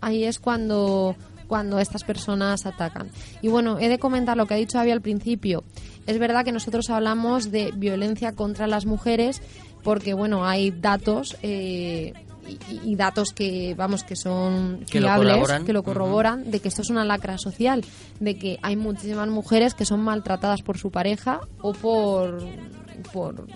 [0.00, 1.16] ahí es cuando
[1.50, 3.10] cuando estas personas atacan.
[3.42, 5.64] Y bueno, he de comentar lo que ha dicho Avi al principio.
[6.06, 9.42] Es verdad que nosotros hablamos de violencia contra las mujeres
[9.82, 12.12] porque, bueno, hay datos eh,
[12.50, 16.82] y, y datos que, vamos, que son Que fiables, que lo corroboran, de que esto
[16.82, 17.84] es una lacra social,
[18.18, 22.42] de que hay muchísimas mujeres que son maltratadas por su pareja o por,
[23.12, 23.46] por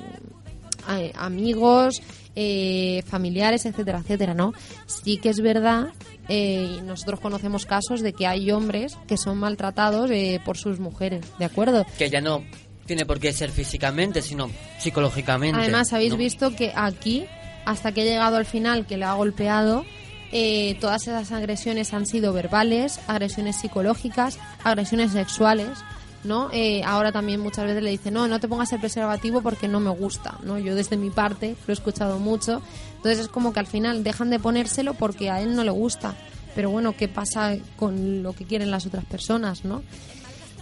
[0.90, 2.02] eh, amigos,
[2.36, 4.52] eh, familiares, etcétera, etcétera, ¿no?
[4.86, 5.92] Sí que es verdad,
[6.28, 10.80] eh, y nosotros conocemos casos de que hay hombres que son maltratados eh, por sus
[10.80, 11.86] mujeres, ¿de acuerdo?
[11.98, 12.42] Que ya no
[12.86, 15.60] tiene por qué ser físicamente, sino psicológicamente.
[15.60, 16.18] Además, habéis ¿no?
[16.18, 17.26] visto que aquí,
[17.64, 19.84] hasta que he llegado al final, que le ha golpeado,
[20.32, 25.78] eh, todas esas agresiones han sido verbales, agresiones psicológicas, agresiones sexuales,
[26.24, 26.48] ¿no?
[26.52, 29.78] Eh, ahora también muchas veces le dicen, no, no te pongas el preservativo porque no
[29.78, 30.58] me gusta, ¿no?
[30.58, 32.62] Yo desde mi parte lo he escuchado mucho.
[32.96, 36.14] Entonces es como que al final dejan de ponérselo porque a él no le gusta.
[36.54, 39.82] Pero bueno, ¿qué pasa con lo que quieren las otras personas, no?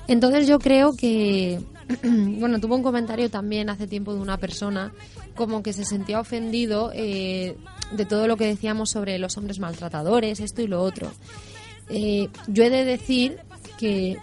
[0.08, 1.60] Entonces yo creo que,
[2.02, 4.92] bueno, tuvo un comentario también hace tiempo de una persona
[5.34, 7.56] como que se sentía ofendido eh,
[7.92, 11.10] de todo lo que decíamos sobre los hombres maltratadores, esto y lo otro.
[11.88, 13.38] Eh, yo he de decir
[13.78, 14.16] que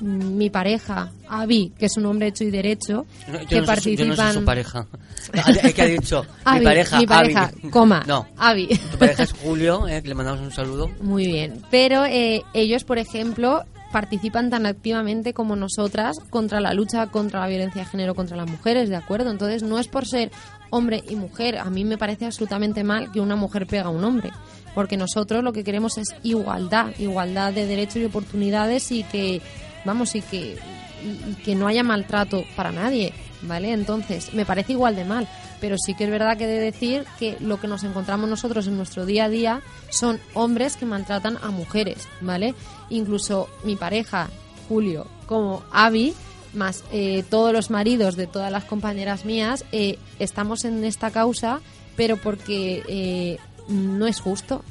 [0.00, 3.90] mi pareja, Avi, que es un hombre hecho y derecho, No, que no soy su-
[3.90, 4.34] yo no soy participan...
[4.34, 4.86] su pareja.
[5.74, 6.22] Que ha dicho
[6.54, 6.98] mi pareja.
[7.00, 7.70] mi pareja, Avi.
[7.70, 8.26] coma, No.
[8.36, 8.68] Avi.
[8.68, 10.88] Tu pareja es Julio, eh, que le mandamos un saludo.
[11.00, 11.62] Muy bien.
[11.70, 17.46] Pero eh, ellos, por ejemplo, participan tan activamente como nosotras contra la lucha contra la
[17.48, 19.30] violencia de género contra las mujeres, ¿de acuerdo?
[19.30, 20.30] Entonces, no es por ser
[20.70, 21.58] hombre y mujer.
[21.58, 24.30] A mí me parece absolutamente mal que una mujer pega a un hombre.
[24.74, 29.40] Porque nosotros lo que queremos es igualdad, igualdad de derechos y oportunidades y que,
[29.84, 30.56] vamos, y que,
[31.02, 33.12] y- y que no haya maltrato para nadie,
[33.42, 33.72] ¿vale?
[33.72, 35.26] Entonces, me parece igual de mal.
[35.60, 38.76] Pero sí que es verdad que de decir que lo que nos encontramos nosotros en
[38.76, 42.54] nuestro día a día son hombres que maltratan a mujeres, ¿vale?
[42.90, 44.28] Incluso mi pareja,
[44.68, 46.14] Julio, como Avi,
[46.54, 51.60] más eh, todos los maridos de todas las compañeras mías, eh, estamos en esta causa
[51.98, 54.64] pero porque eh, no es justo.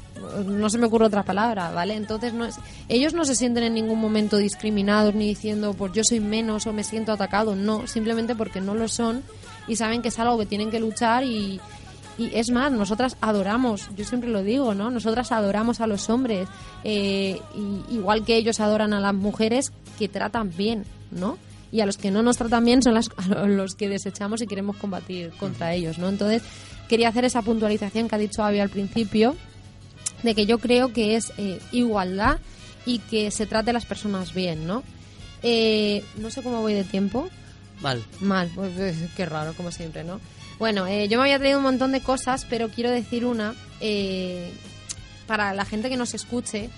[0.46, 1.94] No se me ocurre otra palabra, ¿vale?
[1.94, 2.56] Entonces, no es,
[2.88, 6.72] ellos no se sienten en ningún momento discriminados ni diciendo, pues yo soy menos o
[6.72, 7.54] me siento atacado.
[7.54, 9.22] No, simplemente porque no lo son
[9.68, 11.60] y saben que es algo que tienen que luchar y,
[12.18, 14.90] y es más, nosotras adoramos, yo siempre lo digo, ¿no?
[14.90, 16.48] Nosotras adoramos a los hombres,
[16.82, 17.40] eh,
[17.90, 21.38] igual que ellos adoran a las mujeres que tratan bien, ¿no?
[21.70, 22.94] Y a los que no nos tratan bien son
[23.56, 26.08] los que desechamos y queremos combatir contra ellos, ¿no?
[26.08, 26.42] Entonces,
[26.88, 29.36] quería hacer esa puntualización que ha dicho Avi al principio,
[30.24, 32.38] de que yo creo que es eh, igualdad
[32.84, 34.82] y que se trate a las personas bien, ¿no?
[35.44, 37.28] Eh, no sé cómo voy de tiempo.
[37.80, 38.02] Mal.
[38.20, 40.20] Mal, pues qué raro, como siempre, ¿no?
[40.58, 44.52] Bueno, eh, yo me había traído un montón de cosas, pero quiero decir una eh,
[45.26, 46.70] para la gente que nos escuche.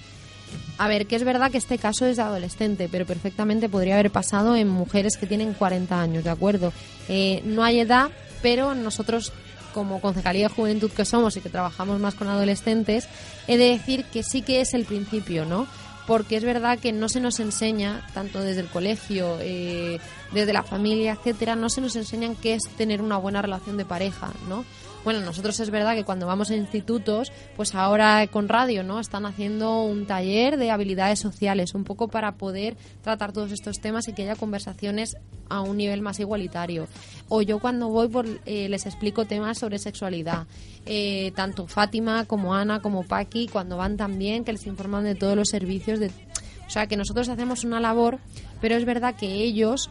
[0.79, 4.11] A ver, que es verdad que este caso es de adolescente, pero perfectamente podría haber
[4.11, 6.73] pasado en mujeres que tienen 40 años, ¿de acuerdo?
[7.09, 8.11] Eh, no hay edad,
[8.43, 9.33] pero nosotros
[9.73, 13.09] como Concejalía de Juventud que somos y que trabajamos más con adolescentes,
[13.47, 15.69] he de decir que sí que es el principio, ¿no?
[16.11, 20.01] Porque es verdad que no se nos enseña, tanto desde el colegio, eh,
[20.33, 23.85] desde la familia, etcétera, no se nos enseñan qué es tener una buena relación de
[23.85, 24.65] pareja, ¿no?
[25.03, 29.01] Bueno, nosotros es verdad que cuando vamos a institutos, pues ahora con radio, ¿no?
[29.01, 34.09] Están haciendo un taller de habilidades sociales, un poco para poder tratar todos estos temas
[34.09, 35.17] y que haya conversaciones
[35.49, 36.87] a un nivel más igualitario.
[37.31, 40.47] O yo cuando voy por, eh, les explico temas sobre sexualidad.
[40.85, 45.35] Eh, tanto Fátima como Ana como Paqui, cuando van también, que les informan de todos
[45.35, 45.99] los servicios.
[45.99, 48.19] De, o sea, que nosotros hacemos una labor,
[48.61, 49.89] pero es verdad que ellos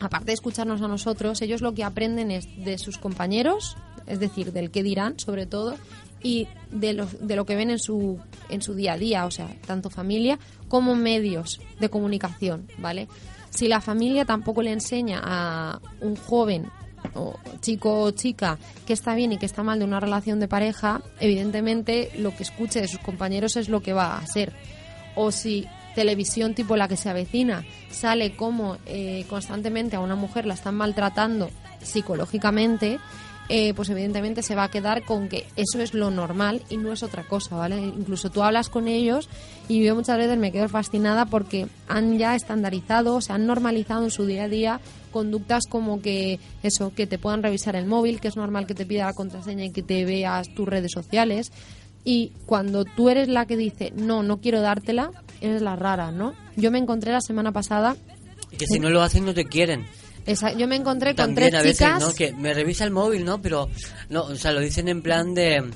[0.00, 3.76] aparte de escucharnos a nosotros, ellos lo que aprenden es de sus compañeros,
[4.10, 5.76] es decir, del que dirán sobre todo,
[6.22, 9.30] y de lo, de lo que ven en su, en su día a día, o
[9.30, 10.38] sea, tanto familia
[10.68, 13.08] como medios de comunicación, ¿vale?
[13.50, 16.66] Si la familia tampoco le enseña a un joven
[17.14, 20.48] o chico o chica que está bien y que está mal de una relación de
[20.48, 24.52] pareja, evidentemente lo que escuche de sus compañeros es lo que va a ser.
[25.16, 30.46] O si televisión tipo la que se avecina sale como eh, constantemente a una mujer
[30.46, 31.50] la están maltratando
[31.82, 33.00] psicológicamente,
[33.52, 36.92] eh, pues evidentemente se va a quedar con que eso es lo normal y no
[36.92, 37.80] es otra cosa, ¿vale?
[37.80, 39.28] Incluso tú hablas con ellos
[39.68, 44.12] y yo muchas veces me quedo fascinada porque han ya estandarizado, se han normalizado en
[44.12, 44.80] su día a día
[45.10, 48.86] conductas como que eso, que te puedan revisar el móvil, que es normal que te
[48.86, 51.50] pida la contraseña y que te veas tus redes sociales.
[52.04, 56.34] Y cuando tú eres la que dice, no, no quiero dártela, eres la rara, ¿no?
[56.54, 57.96] Yo me encontré la semana pasada...
[58.56, 59.86] Que si no lo hacen no te quieren
[60.56, 62.12] yo me encontré con tres a veces, ¿no?
[62.12, 63.40] Que me revisa el móvil, ¿no?
[63.40, 63.68] Pero,
[64.08, 65.70] no, o sea, lo dicen en plan de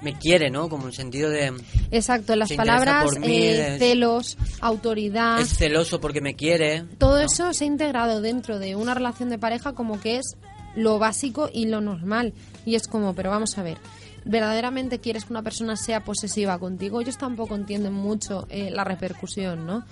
[0.00, 0.68] me quiere, ¿no?
[0.68, 1.52] Como en sentido de...
[1.90, 5.40] Exacto, las palabras eh, celos, autoridad...
[5.40, 6.84] Es celoso porque me quiere.
[6.98, 10.36] Todo eso se ha integrado dentro de una relación de pareja como que es
[10.76, 12.32] lo básico y lo normal.
[12.64, 13.78] Y es como, pero vamos a ver,
[14.24, 17.00] ¿verdaderamente quieres que una persona sea posesiva contigo?
[17.00, 19.84] Ellos tampoco entienden mucho eh, la repercusión, ¿no?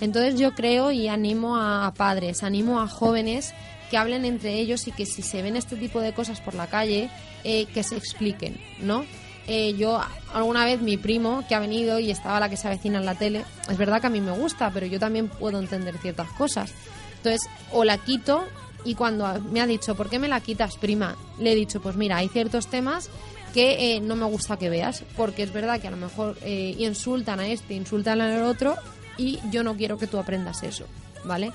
[0.00, 3.54] Entonces yo creo y animo a padres, animo a jóvenes
[3.90, 6.68] que hablen entre ellos y que si se ven este tipo de cosas por la
[6.68, 7.10] calle,
[7.44, 9.04] eh, que se expliquen, ¿no?
[9.46, 10.00] Eh, yo
[10.32, 13.16] alguna vez mi primo que ha venido y estaba la que se avecina en la
[13.16, 16.72] tele, es verdad que a mí me gusta, pero yo también puedo entender ciertas cosas.
[17.16, 17.42] Entonces,
[17.72, 18.44] o la quito
[18.84, 21.16] y cuando me ha dicho, ¿por qué me la quitas, prima?
[21.38, 23.10] Le he dicho, pues mira, hay ciertos temas
[23.52, 27.40] que eh, no me gusta que veas, porque es verdad que a lo mejor insultan
[27.40, 28.76] a este, insultan al otro,
[29.20, 30.86] y yo no quiero que tú aprendas eso,
[31.24, 31.52] ¿vale?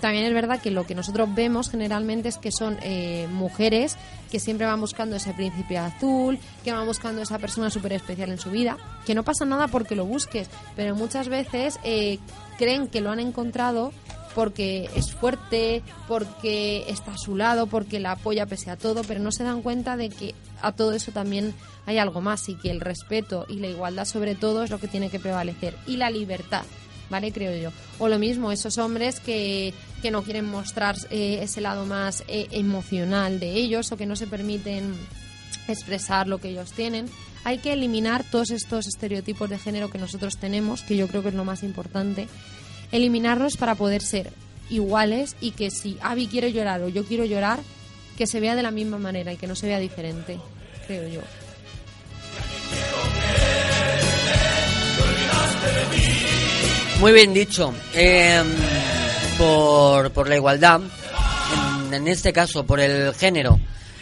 [0.00, 3.96] También es verdad que lo que nosotros vemos generalmente es que son eh, mujeres
[4.30, 8.38] que siempre van buscando ese príncipe azul, que van buscando esa persona súper especial en
[8.38, 12.18] su vida, que no pasa nada porque lo busques, pero muchas veces eh,
[12.58, 13.92] creen que lo han encontrado
[14.34, 19.20] porque es fuerte, porque está a su lado, porque la apoya pese a todo, pero
[19.20, 21.54] no se dan cuenta de que a todo eso también
[21.86, 24.88] hay algo más y que el respeto y la igualdad sobre todo es lo que
[24.88, 26.64] tiene que prevalecer y la libertad.
[27.10, 27.32] ¿Vale?
[27.32, 27.70] Creo yo.
[27.98, 32.48] O lo mismo, esos hombres que, que no quieren mostrar eh, ese lado más eh,
[32.50, 34.94] emocional de ellos o que no se permiten
[35.68, 37.06] expresar lo que ellos tienen.
[37.44, 41.28] Hay que eliminar todos estos estereotipos de género que nosotros tenemos, que yo creo que
[41.28, 42.28] es lo más importante.
[42.90, 44.32] Eliminarlos para poder ser
[44.70, 47.60] iguales y que si Avi quiere llorar o yo quiero llorar,
[48.16, 50.38] que se vea de la misma manera y que no se vea diferente,
[50.86, 51.43] creo yo.
[57.00, 57.74] Muy bien dicho.
[57.94, 58.46] Em,
[59.36, 60.80] por, por la igualdad,
[61.92, 63.58] en, este caso, por el género,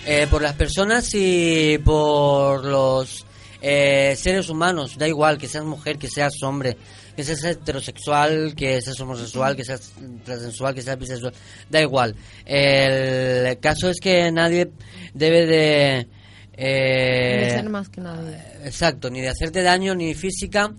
[0.06, 3.24] eh, por las personas y por los
[3.60, 6.76] eh, seres humanos, da igual que seas mujer, que seas hombre,
[7.16, 9.92] que seas heterosexual, que seas homosexual, que seas
[10.24, 11.32] transensual, que seas bisexual,
[11.70, 12.14] da igual.
[12.44, 14.70] El caso es que nadie
[15.14, 16.08] debe de
[16.54, 18.36] Eh, de ser más que nadie.
[18.64, 20.72] Exacto, ni de hacerte daño ni física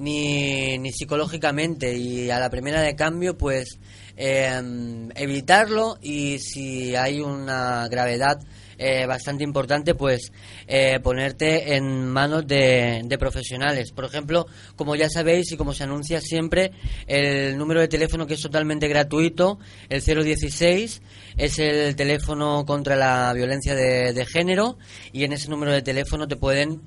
[0.00, 1.96] ni, ni psicológicamente.
[1.96, 3.78] Y a la primera de cambio, pues
[4.16, 8.40] eh, evitarlo y si hay una gravedad
[8.82, 10.32] eh, bastante importante, pues
[10.66, 13.92] eh, ponerte en manos de, de, profesionales.
[13.92, 16.72] Por ejemplo, como ya sabéis y como se anuncia siempre,
[17.06, 19.58] el número de teléfono que es totalmente gratuito,
[19.90, 21.02] el 016,
[21.36, 24.78] es el teléfono contra la violencia de, de género
[25.12, 26.80] y en ese número de teléfono te pueden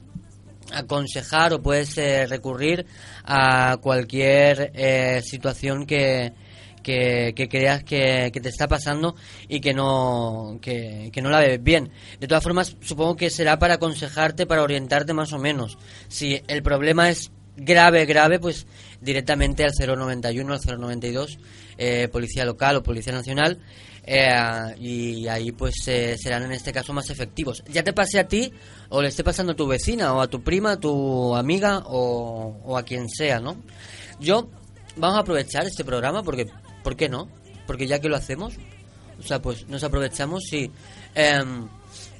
[0.71, 1.95] aconsejar o puedes
[2.29, 2.85] recurrir
[3.23, 6.33] a cualquier eh, situación que,
[6.83, 9.15] que, creas que, te está pasando
[9.47, 11.91] y que no, que, no la ves bien.
[12.19, 15.77] De todas formas, supongo que será para aconsejarte, para orientarte más o menos.
[16.07, 18.67] Si el problema es grave, grave, pues
[19.01, 21.39] directamente al 091, al 092,
[21.77, 23.59] eh, Policía Local o Policía Nacional,
[24.03, 27.63] eh, y ahí pues eh, serán en este caso más efectivos.
[27.67, 28.51] Ya te pase a ti,
[28.89, 32.59] o le esté pasando a tu vecina, o a tu prima, a tu amiga, o,
[32.63, 33.57] o a quien sea, ¿no?
[34.19, 34.49] Yo,
[34.95, 36.49] vamos a aprovechar este programa porque
[36.83, 37.29] ¿Por qué no?
[37.65, 38.55] Porque ya que lo hacemos,
[39.19, 40.69] o sea, pues nos aprovechamos y...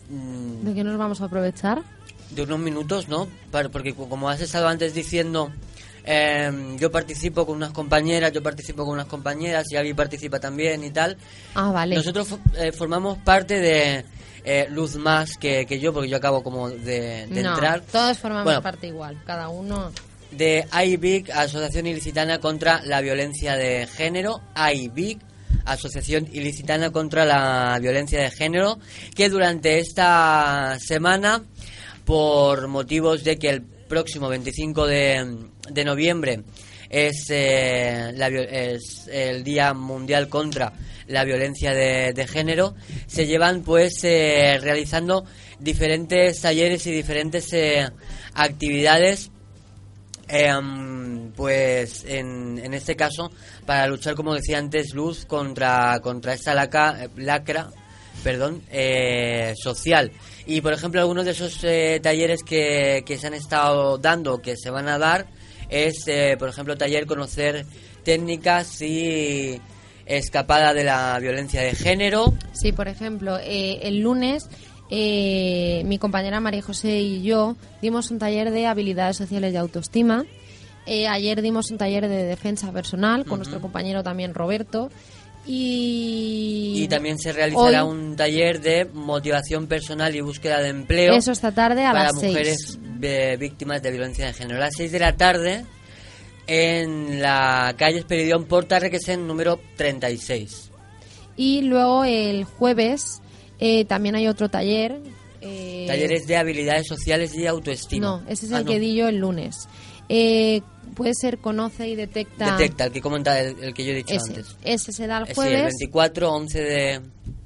[0.10, 1.84] Mm, ¿De qué nos vamos a aprovechar?
[2.32, 3.28] De unos minutos, ¿no?
[3.72, 5.52] Porque como has estado antes diciendo,
[6.04, 10.84] em, yo participo con unas compañeras, yo participo con unas compañeras y alguien participa también
[10.84, 11.18] y tal.
[11.56, 11.96] Ah, vale.
[11.96, 14.06] Nosotros eh, formamos parte de
[14.44, 17.82] eh, Luz Más que, que, yo, porque yo acabo como de, de no, entrar.
[17.82, 19.92] Todos formamos parte igual, cada uno
[20.38, 25.20] de IBIC, Asociación Ilicitana contra la Violencia de Género, IBIC,
[25.66, 28.80] Asociación Ilicitana contra la Violencia de Género,
[29.16, 31.44] que durante esta semana,
[32.06, 35.38] por motivos de que el próximo 25 de,
[35.70, 36.44] de noviembre
[36.90, 38.14] es, eh,
[38.52, 40.74] es, el Día Mundial contra
[41.08, 42.76] la Violencia de, Género,
[43.08, 45.26] se llevan pues eh, realizando
[45.60, 47.90] diferentes talleres y diferentes eh,
[48.34, 49.32] actividades
[50.28, 53.30] Em, pues en, en, este caso,
[53.66, 57.70] para luchar, como decía antes, Luz contra, contra esta laca, lacra
[58.24, 60.12] perdón, eh, social.
[60.46, 64.56] Y, por ejemplo, algunos de esos eh, talleres que, que, se han estado dando, que
[64.56, 65.28] se van a dar,
[65.70, 67.66] es, eh, por ejemplo, taller conocer
[68.04, 69.60] técnicas y
[70.06, 72.34] escapada de la violencia de género.
[72.52, 74.50] Sí, por ejemplo, el lunes
[74.96, 80.24] eh, mi compañera María José y yo dimos un taller de habilidades sociales y autoestima.
[80.86, 84.92] Eh, ayer dimos un taller de defensa personal con nuestro compañero también Roberto.
[85.46, 91.14] Y, y también se realizará un taller de motivación personal y búsqueda de empleo.
[91.14, 92.80] Eso esta tarde a para las mujeres
[93.38, 94.58] víctimas de violencia de género.
[94.58, 95.66] A las 6 de la tarde
[96.48, 100.72] en la calle Esperidión Porta Requesén número 36.
[101.36, 103.22] Y luego el jueves
[103.60, 105.00] eh, también hay otro taller.
[105.42, 108.06] Eh, Talleres de habilidades sociales y autoestima.
[108.06, 109.68] No, ese es el ah, que di yo el lunes.
[110.10, 110.62] Eh,
[110.96, 112.58] puede ser conoce y detecta.
[112.58, 114.58] Detecta, el que comenta el, que yo he dicho antes.
[114.64, 115.60] Ese se da el jueves.
[115.60, 117.02] el 24, 11 de.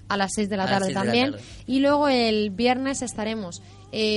[0.09, 1.35] A las 6 de la tarde también.
[1.65, 3.61] Y luego el viernes estaremos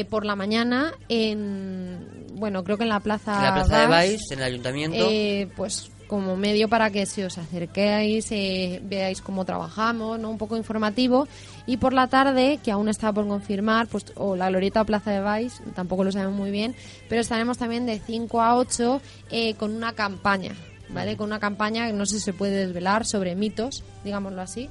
[0.09, 2.27] por la mañana en.
[2.35, 3.37] Bueno, creo que en la plaza.
[3.37, 5.09] En la plaza de Baix, en el ayuntamiento.
[5.57, 10.29] pues como medio para que si os acerquéis, eh, veáis cómo trabajamos, ¿no?
[10.29, 11.29] Un poco informativo.
[11.67, 15.21] Y por la tarde, que aún está por confirmar, pues o la Glorieta Plaza de
[15.21, 16.75] Baix, tampoco lo sabemos muy bien,
[17.09, 19.01] pero estaremos también de 5 a 8
[19.31, 20.53] eh, con una campaña,
[20.89, 21.17] ¿vale?
[21.17, 24.69] Con una campaña que no sé si se puede desvelar sobre mitos, digámoslo así.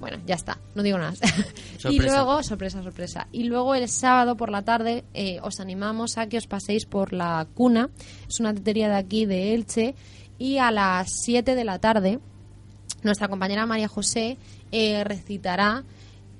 [0.00, 1.12] Bueno, ya está, no digo nada.
[1.90, 3.28] y luego, sorpresa, sorpresa.
[3.32, 7.12] Y luego el sábado por la tarde eh, os animamos a que os paséis por
[7.12, 7.90] la cuna.
[8.26, 9.94] Es una tetería de aquí de Elche
[10.38, 12.18] y a las 7 de la tarde
[13.02, 14.36] nuestra compañera María José
[14.72, 15.84] eh, recitará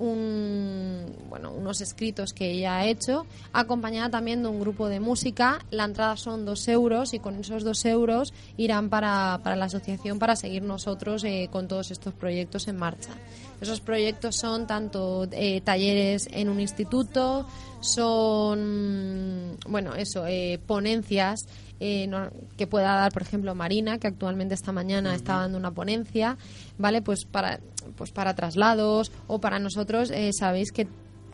[0.00, 5.64] un, bueno, unos escritos que ella ha hecho, acompañada también de un grupo de música.
[5.70, 10.18] La entrada son dos euros y con esos dos euros irán para, para la asociación
[10.18, 13.10] para seguir nosotros eh, con todos estos proyectos en marcha.
[13.60, 17.46] Esos proyectos son tanto eh, talleres en un instituto,
[17.80, 20.24] son, bueno, eso,
[20.66, 21.46] ponencias
[21.80, 22.08] eh,
[22.56, 26.36] que pueda dar, por ejemplo, Marina, que actualmente esta mañana está dando una ponencia,
[26.78, 27.02] ¿vale?
[27.02, 27.60] Pues para,
[27.96, 30.86] pues para traslados o para nosotros, eh, sabéis que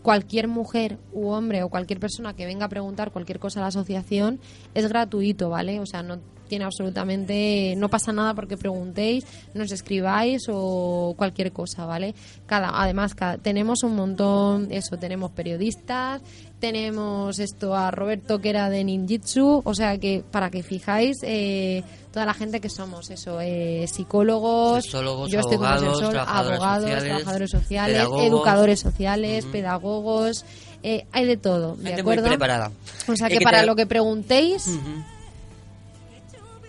[0.02, 3.68] cualquier mujer u hombre o cualquier persona que venga a preguntar cualquier cosa a la
[3.68, 4.38] asociación
[4.74, 5.80] es gratuito, ¿vale?
[5.80, 9.24] O sea, no tiene absolutamente, no pasa nada porque preguntéis,
[9.54, 12.14] nos escribáis o cualquier cosa, ¿vale?
[12.46, 16.22] Cada, además, tenemos un montón, eso, tenemos periodistas,
[16.60, 21.82] tenemos esto a Roberto que era de ninjitsu, o sea que para que fijáis eh,
[22.12, 29.44] toda la gente que somos, eso, eh, psicólogos, yo estoy abogados, trabajadores, sociales, educadores sociales,
[29.46, 30.44] pedagogos,
[30.82, 32.22] eh, hay de todo, ¿de acuerdo?
[32.22, 32.70] Muy preparada.
[33.06, 34.78] O sea que, para lo que preguntéis...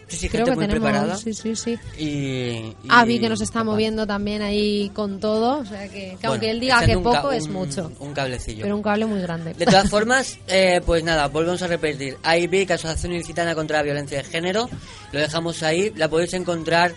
[0.08, 1.18] Sí, sí, Creo que tenemos, preparada.
[1.18, 1.78] Sí, sí, sí.
[1.98, 5.60] Y, Avi que nos está moviendo también ahí con todo.
[5.60, 7.92] O sea que, aunque él diga que poco, es mucho.
[8.00, 8.64] Un cablecillo.
[8.64, 9.54] Pero un cable muy grande.
[9.54, 12.18] De todas formas, eh, pues nada, volvemos a repetir.
[12.18, 14.70] que Asociación Ilicitana contra la Violencia de Género.
[15.12, 15.92] Lo dejamos ahí.
[15.96, 16.94] La podéis encontrar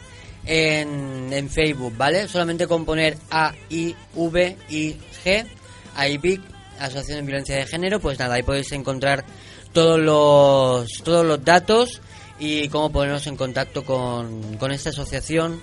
[0.46, 2.28] en, en Facebook, ¿vale?
[2.28, 5.46] Solamente con poner A, I, V, I, G.
[5.96, 6.40] AIBIC,
[6.78, 7.98] Asociación de Violencia de Género.
[7.98, 9.24] Pues nada, ahí podéis encontrar
[9.72, 12.00] todos los, todos los datos
[12.40, 15.60] y cómo ponernos en contacto con, con esta asociación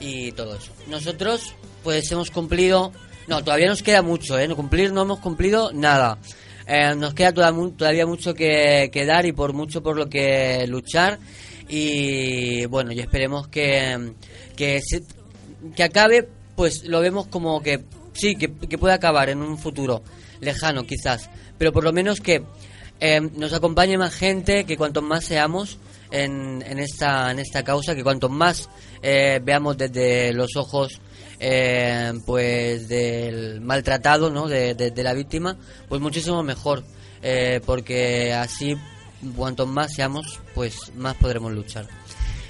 [0.00, 0.72] y todo eso.
[0.88, 2.92] Nosotros pues hemos cumplido,
[3.28, 4.48] no, todavía nos queda mucho, ¿eh?
[4.48, 6.18] No cumplir no hemos cumplido nada.
[6.66, 11.18] Eh, nos queda todavía mucho que, que, dar y por mucho por lo que luchar
[11.66, 14.12] y bueno, y esperemos que,
[14.54, 14.82] que,
[15.74, 20.02] que acabe, pues lo vemos como que sí, que, que puede acabar en un futuro
[20.40, 22.42] lejano quizás, pero por lo menos que
[23.00, 25.78] eh, nos acompañe más gente, que cuanto más seamos,
[26.10, 28.68] en, en, esta, en esta causa, que cuanto más
[29.02, 31.00] eh, veamos desde los ojos
[31.40, 34.48] eh, pues del maltratado, ¿no?
[34.48, 35.56] De, la víctima,
[35.88, 36.84] pues muchísimo mejor,
[37.22, 38.76] eh, porque así
[39.36, 41.86] cuanto más seamos, pues más podremos luchar.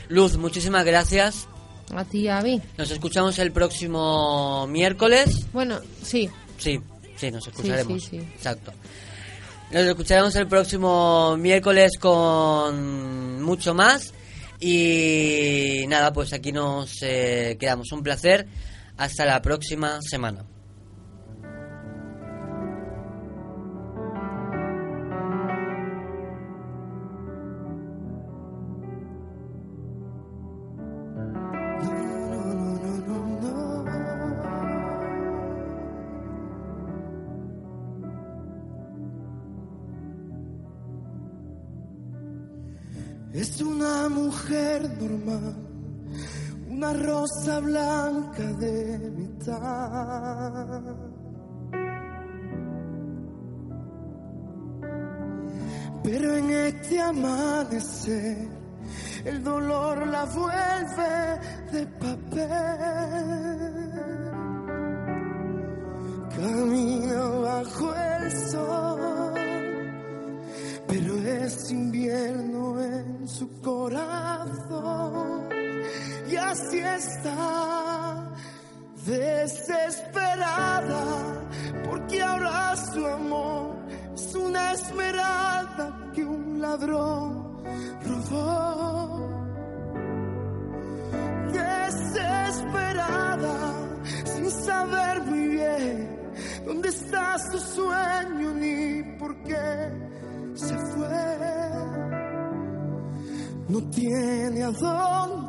[0.08, 1.48] Luz, muchísimas gracias.
[1.94, 2.60] A ti, Avi.
[2.76, 5.46] Nos escuchamos el próximo miércoles.
[5.52, 6.28] Bueno, sí.
[6.58, 6.80] Sí,
[7.16, 8.02] sí, nos escucharemos.
[8.02, 8.28] Sí, sí, sí.
[8.34, 8.72] Exacto.
[9.70, 14.14] Nos escucharemos el próximo miércoles con mucho más.
[14.60, 17.92] Y nada, pues aquí nos eh, quedamos.
[17.92, 18.46] Un placer.
[18.96, 20.44] Hasta la próxima semana.
[43.38, 45.54] Es una mujer normal,
[46.70, 50.82] una rosa blanca de mitad.
[56.02, 58.48] Pero en este amanecer
[59.24, 63.37] el dolor la vuelve de papel.
[76.98, 78.28] Está
[79.06, 81.04] desesperada
[81.88, 83.76] porque ahora su amor
[84.14, 87.62] es una esmeralda que un ladrón
[88.04, 89.28] robó.
[91.52, 93.56] Desesperada
[94.24, 96.18] sin saber muy bien
[96.66, 99.92] dónde está su sueño ni por qué
[100.54, 101.08] se fue.
[103.68, 105.47] No tiene a dónde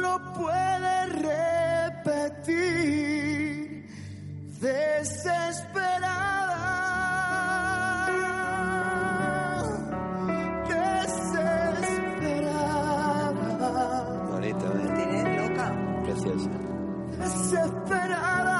[0.00, 1.06] Solo puede
[2.36, 3.84] repetir
[4.60, 5.26] desesperada.
[12.38, 14.04] Desesperada.
[14.30, 14.88] Bonito, ¿eh?
[14.94, 15.66] Tienes loca.
[16.04, 16.50] Preciosa.
[17.18, 17.24] Desesperada.
[17.24, 18.57] Desesperada.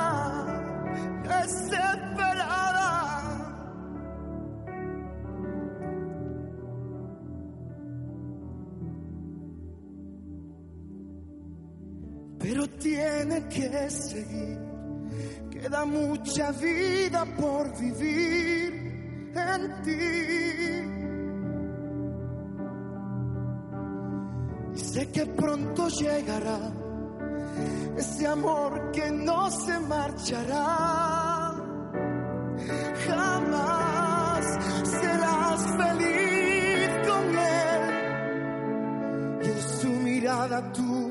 [13.18, 14.58] Tiene que seguir.
[15.50, 19.90] Queda mucha vida por vivir en ti.
[24.74, 26.60] Y sé que pronto llegará
[27.96, 31.54] ese amor que no se marchará.
[33.06, 34.44] Jamás
[34.84, 37.82] serás feliz con él.
[39.42, 41.07] Y en su mirada tú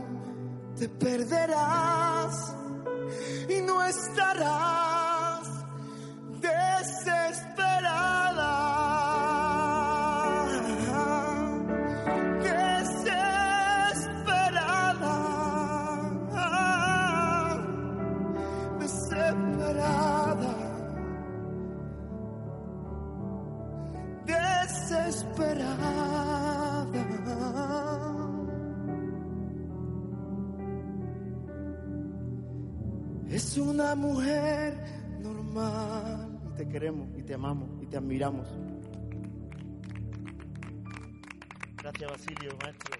[0.78, 2.54] te perderás
[3.50, 4.87] y no estarás
[33.96, 34.74] Mujer
[35.20, 36.40] normal.
[36.54, 38.48] Y te queremos, y te amamos, y te admiramos.
[41.78, 42.97] Gracias, Basilio, maestro.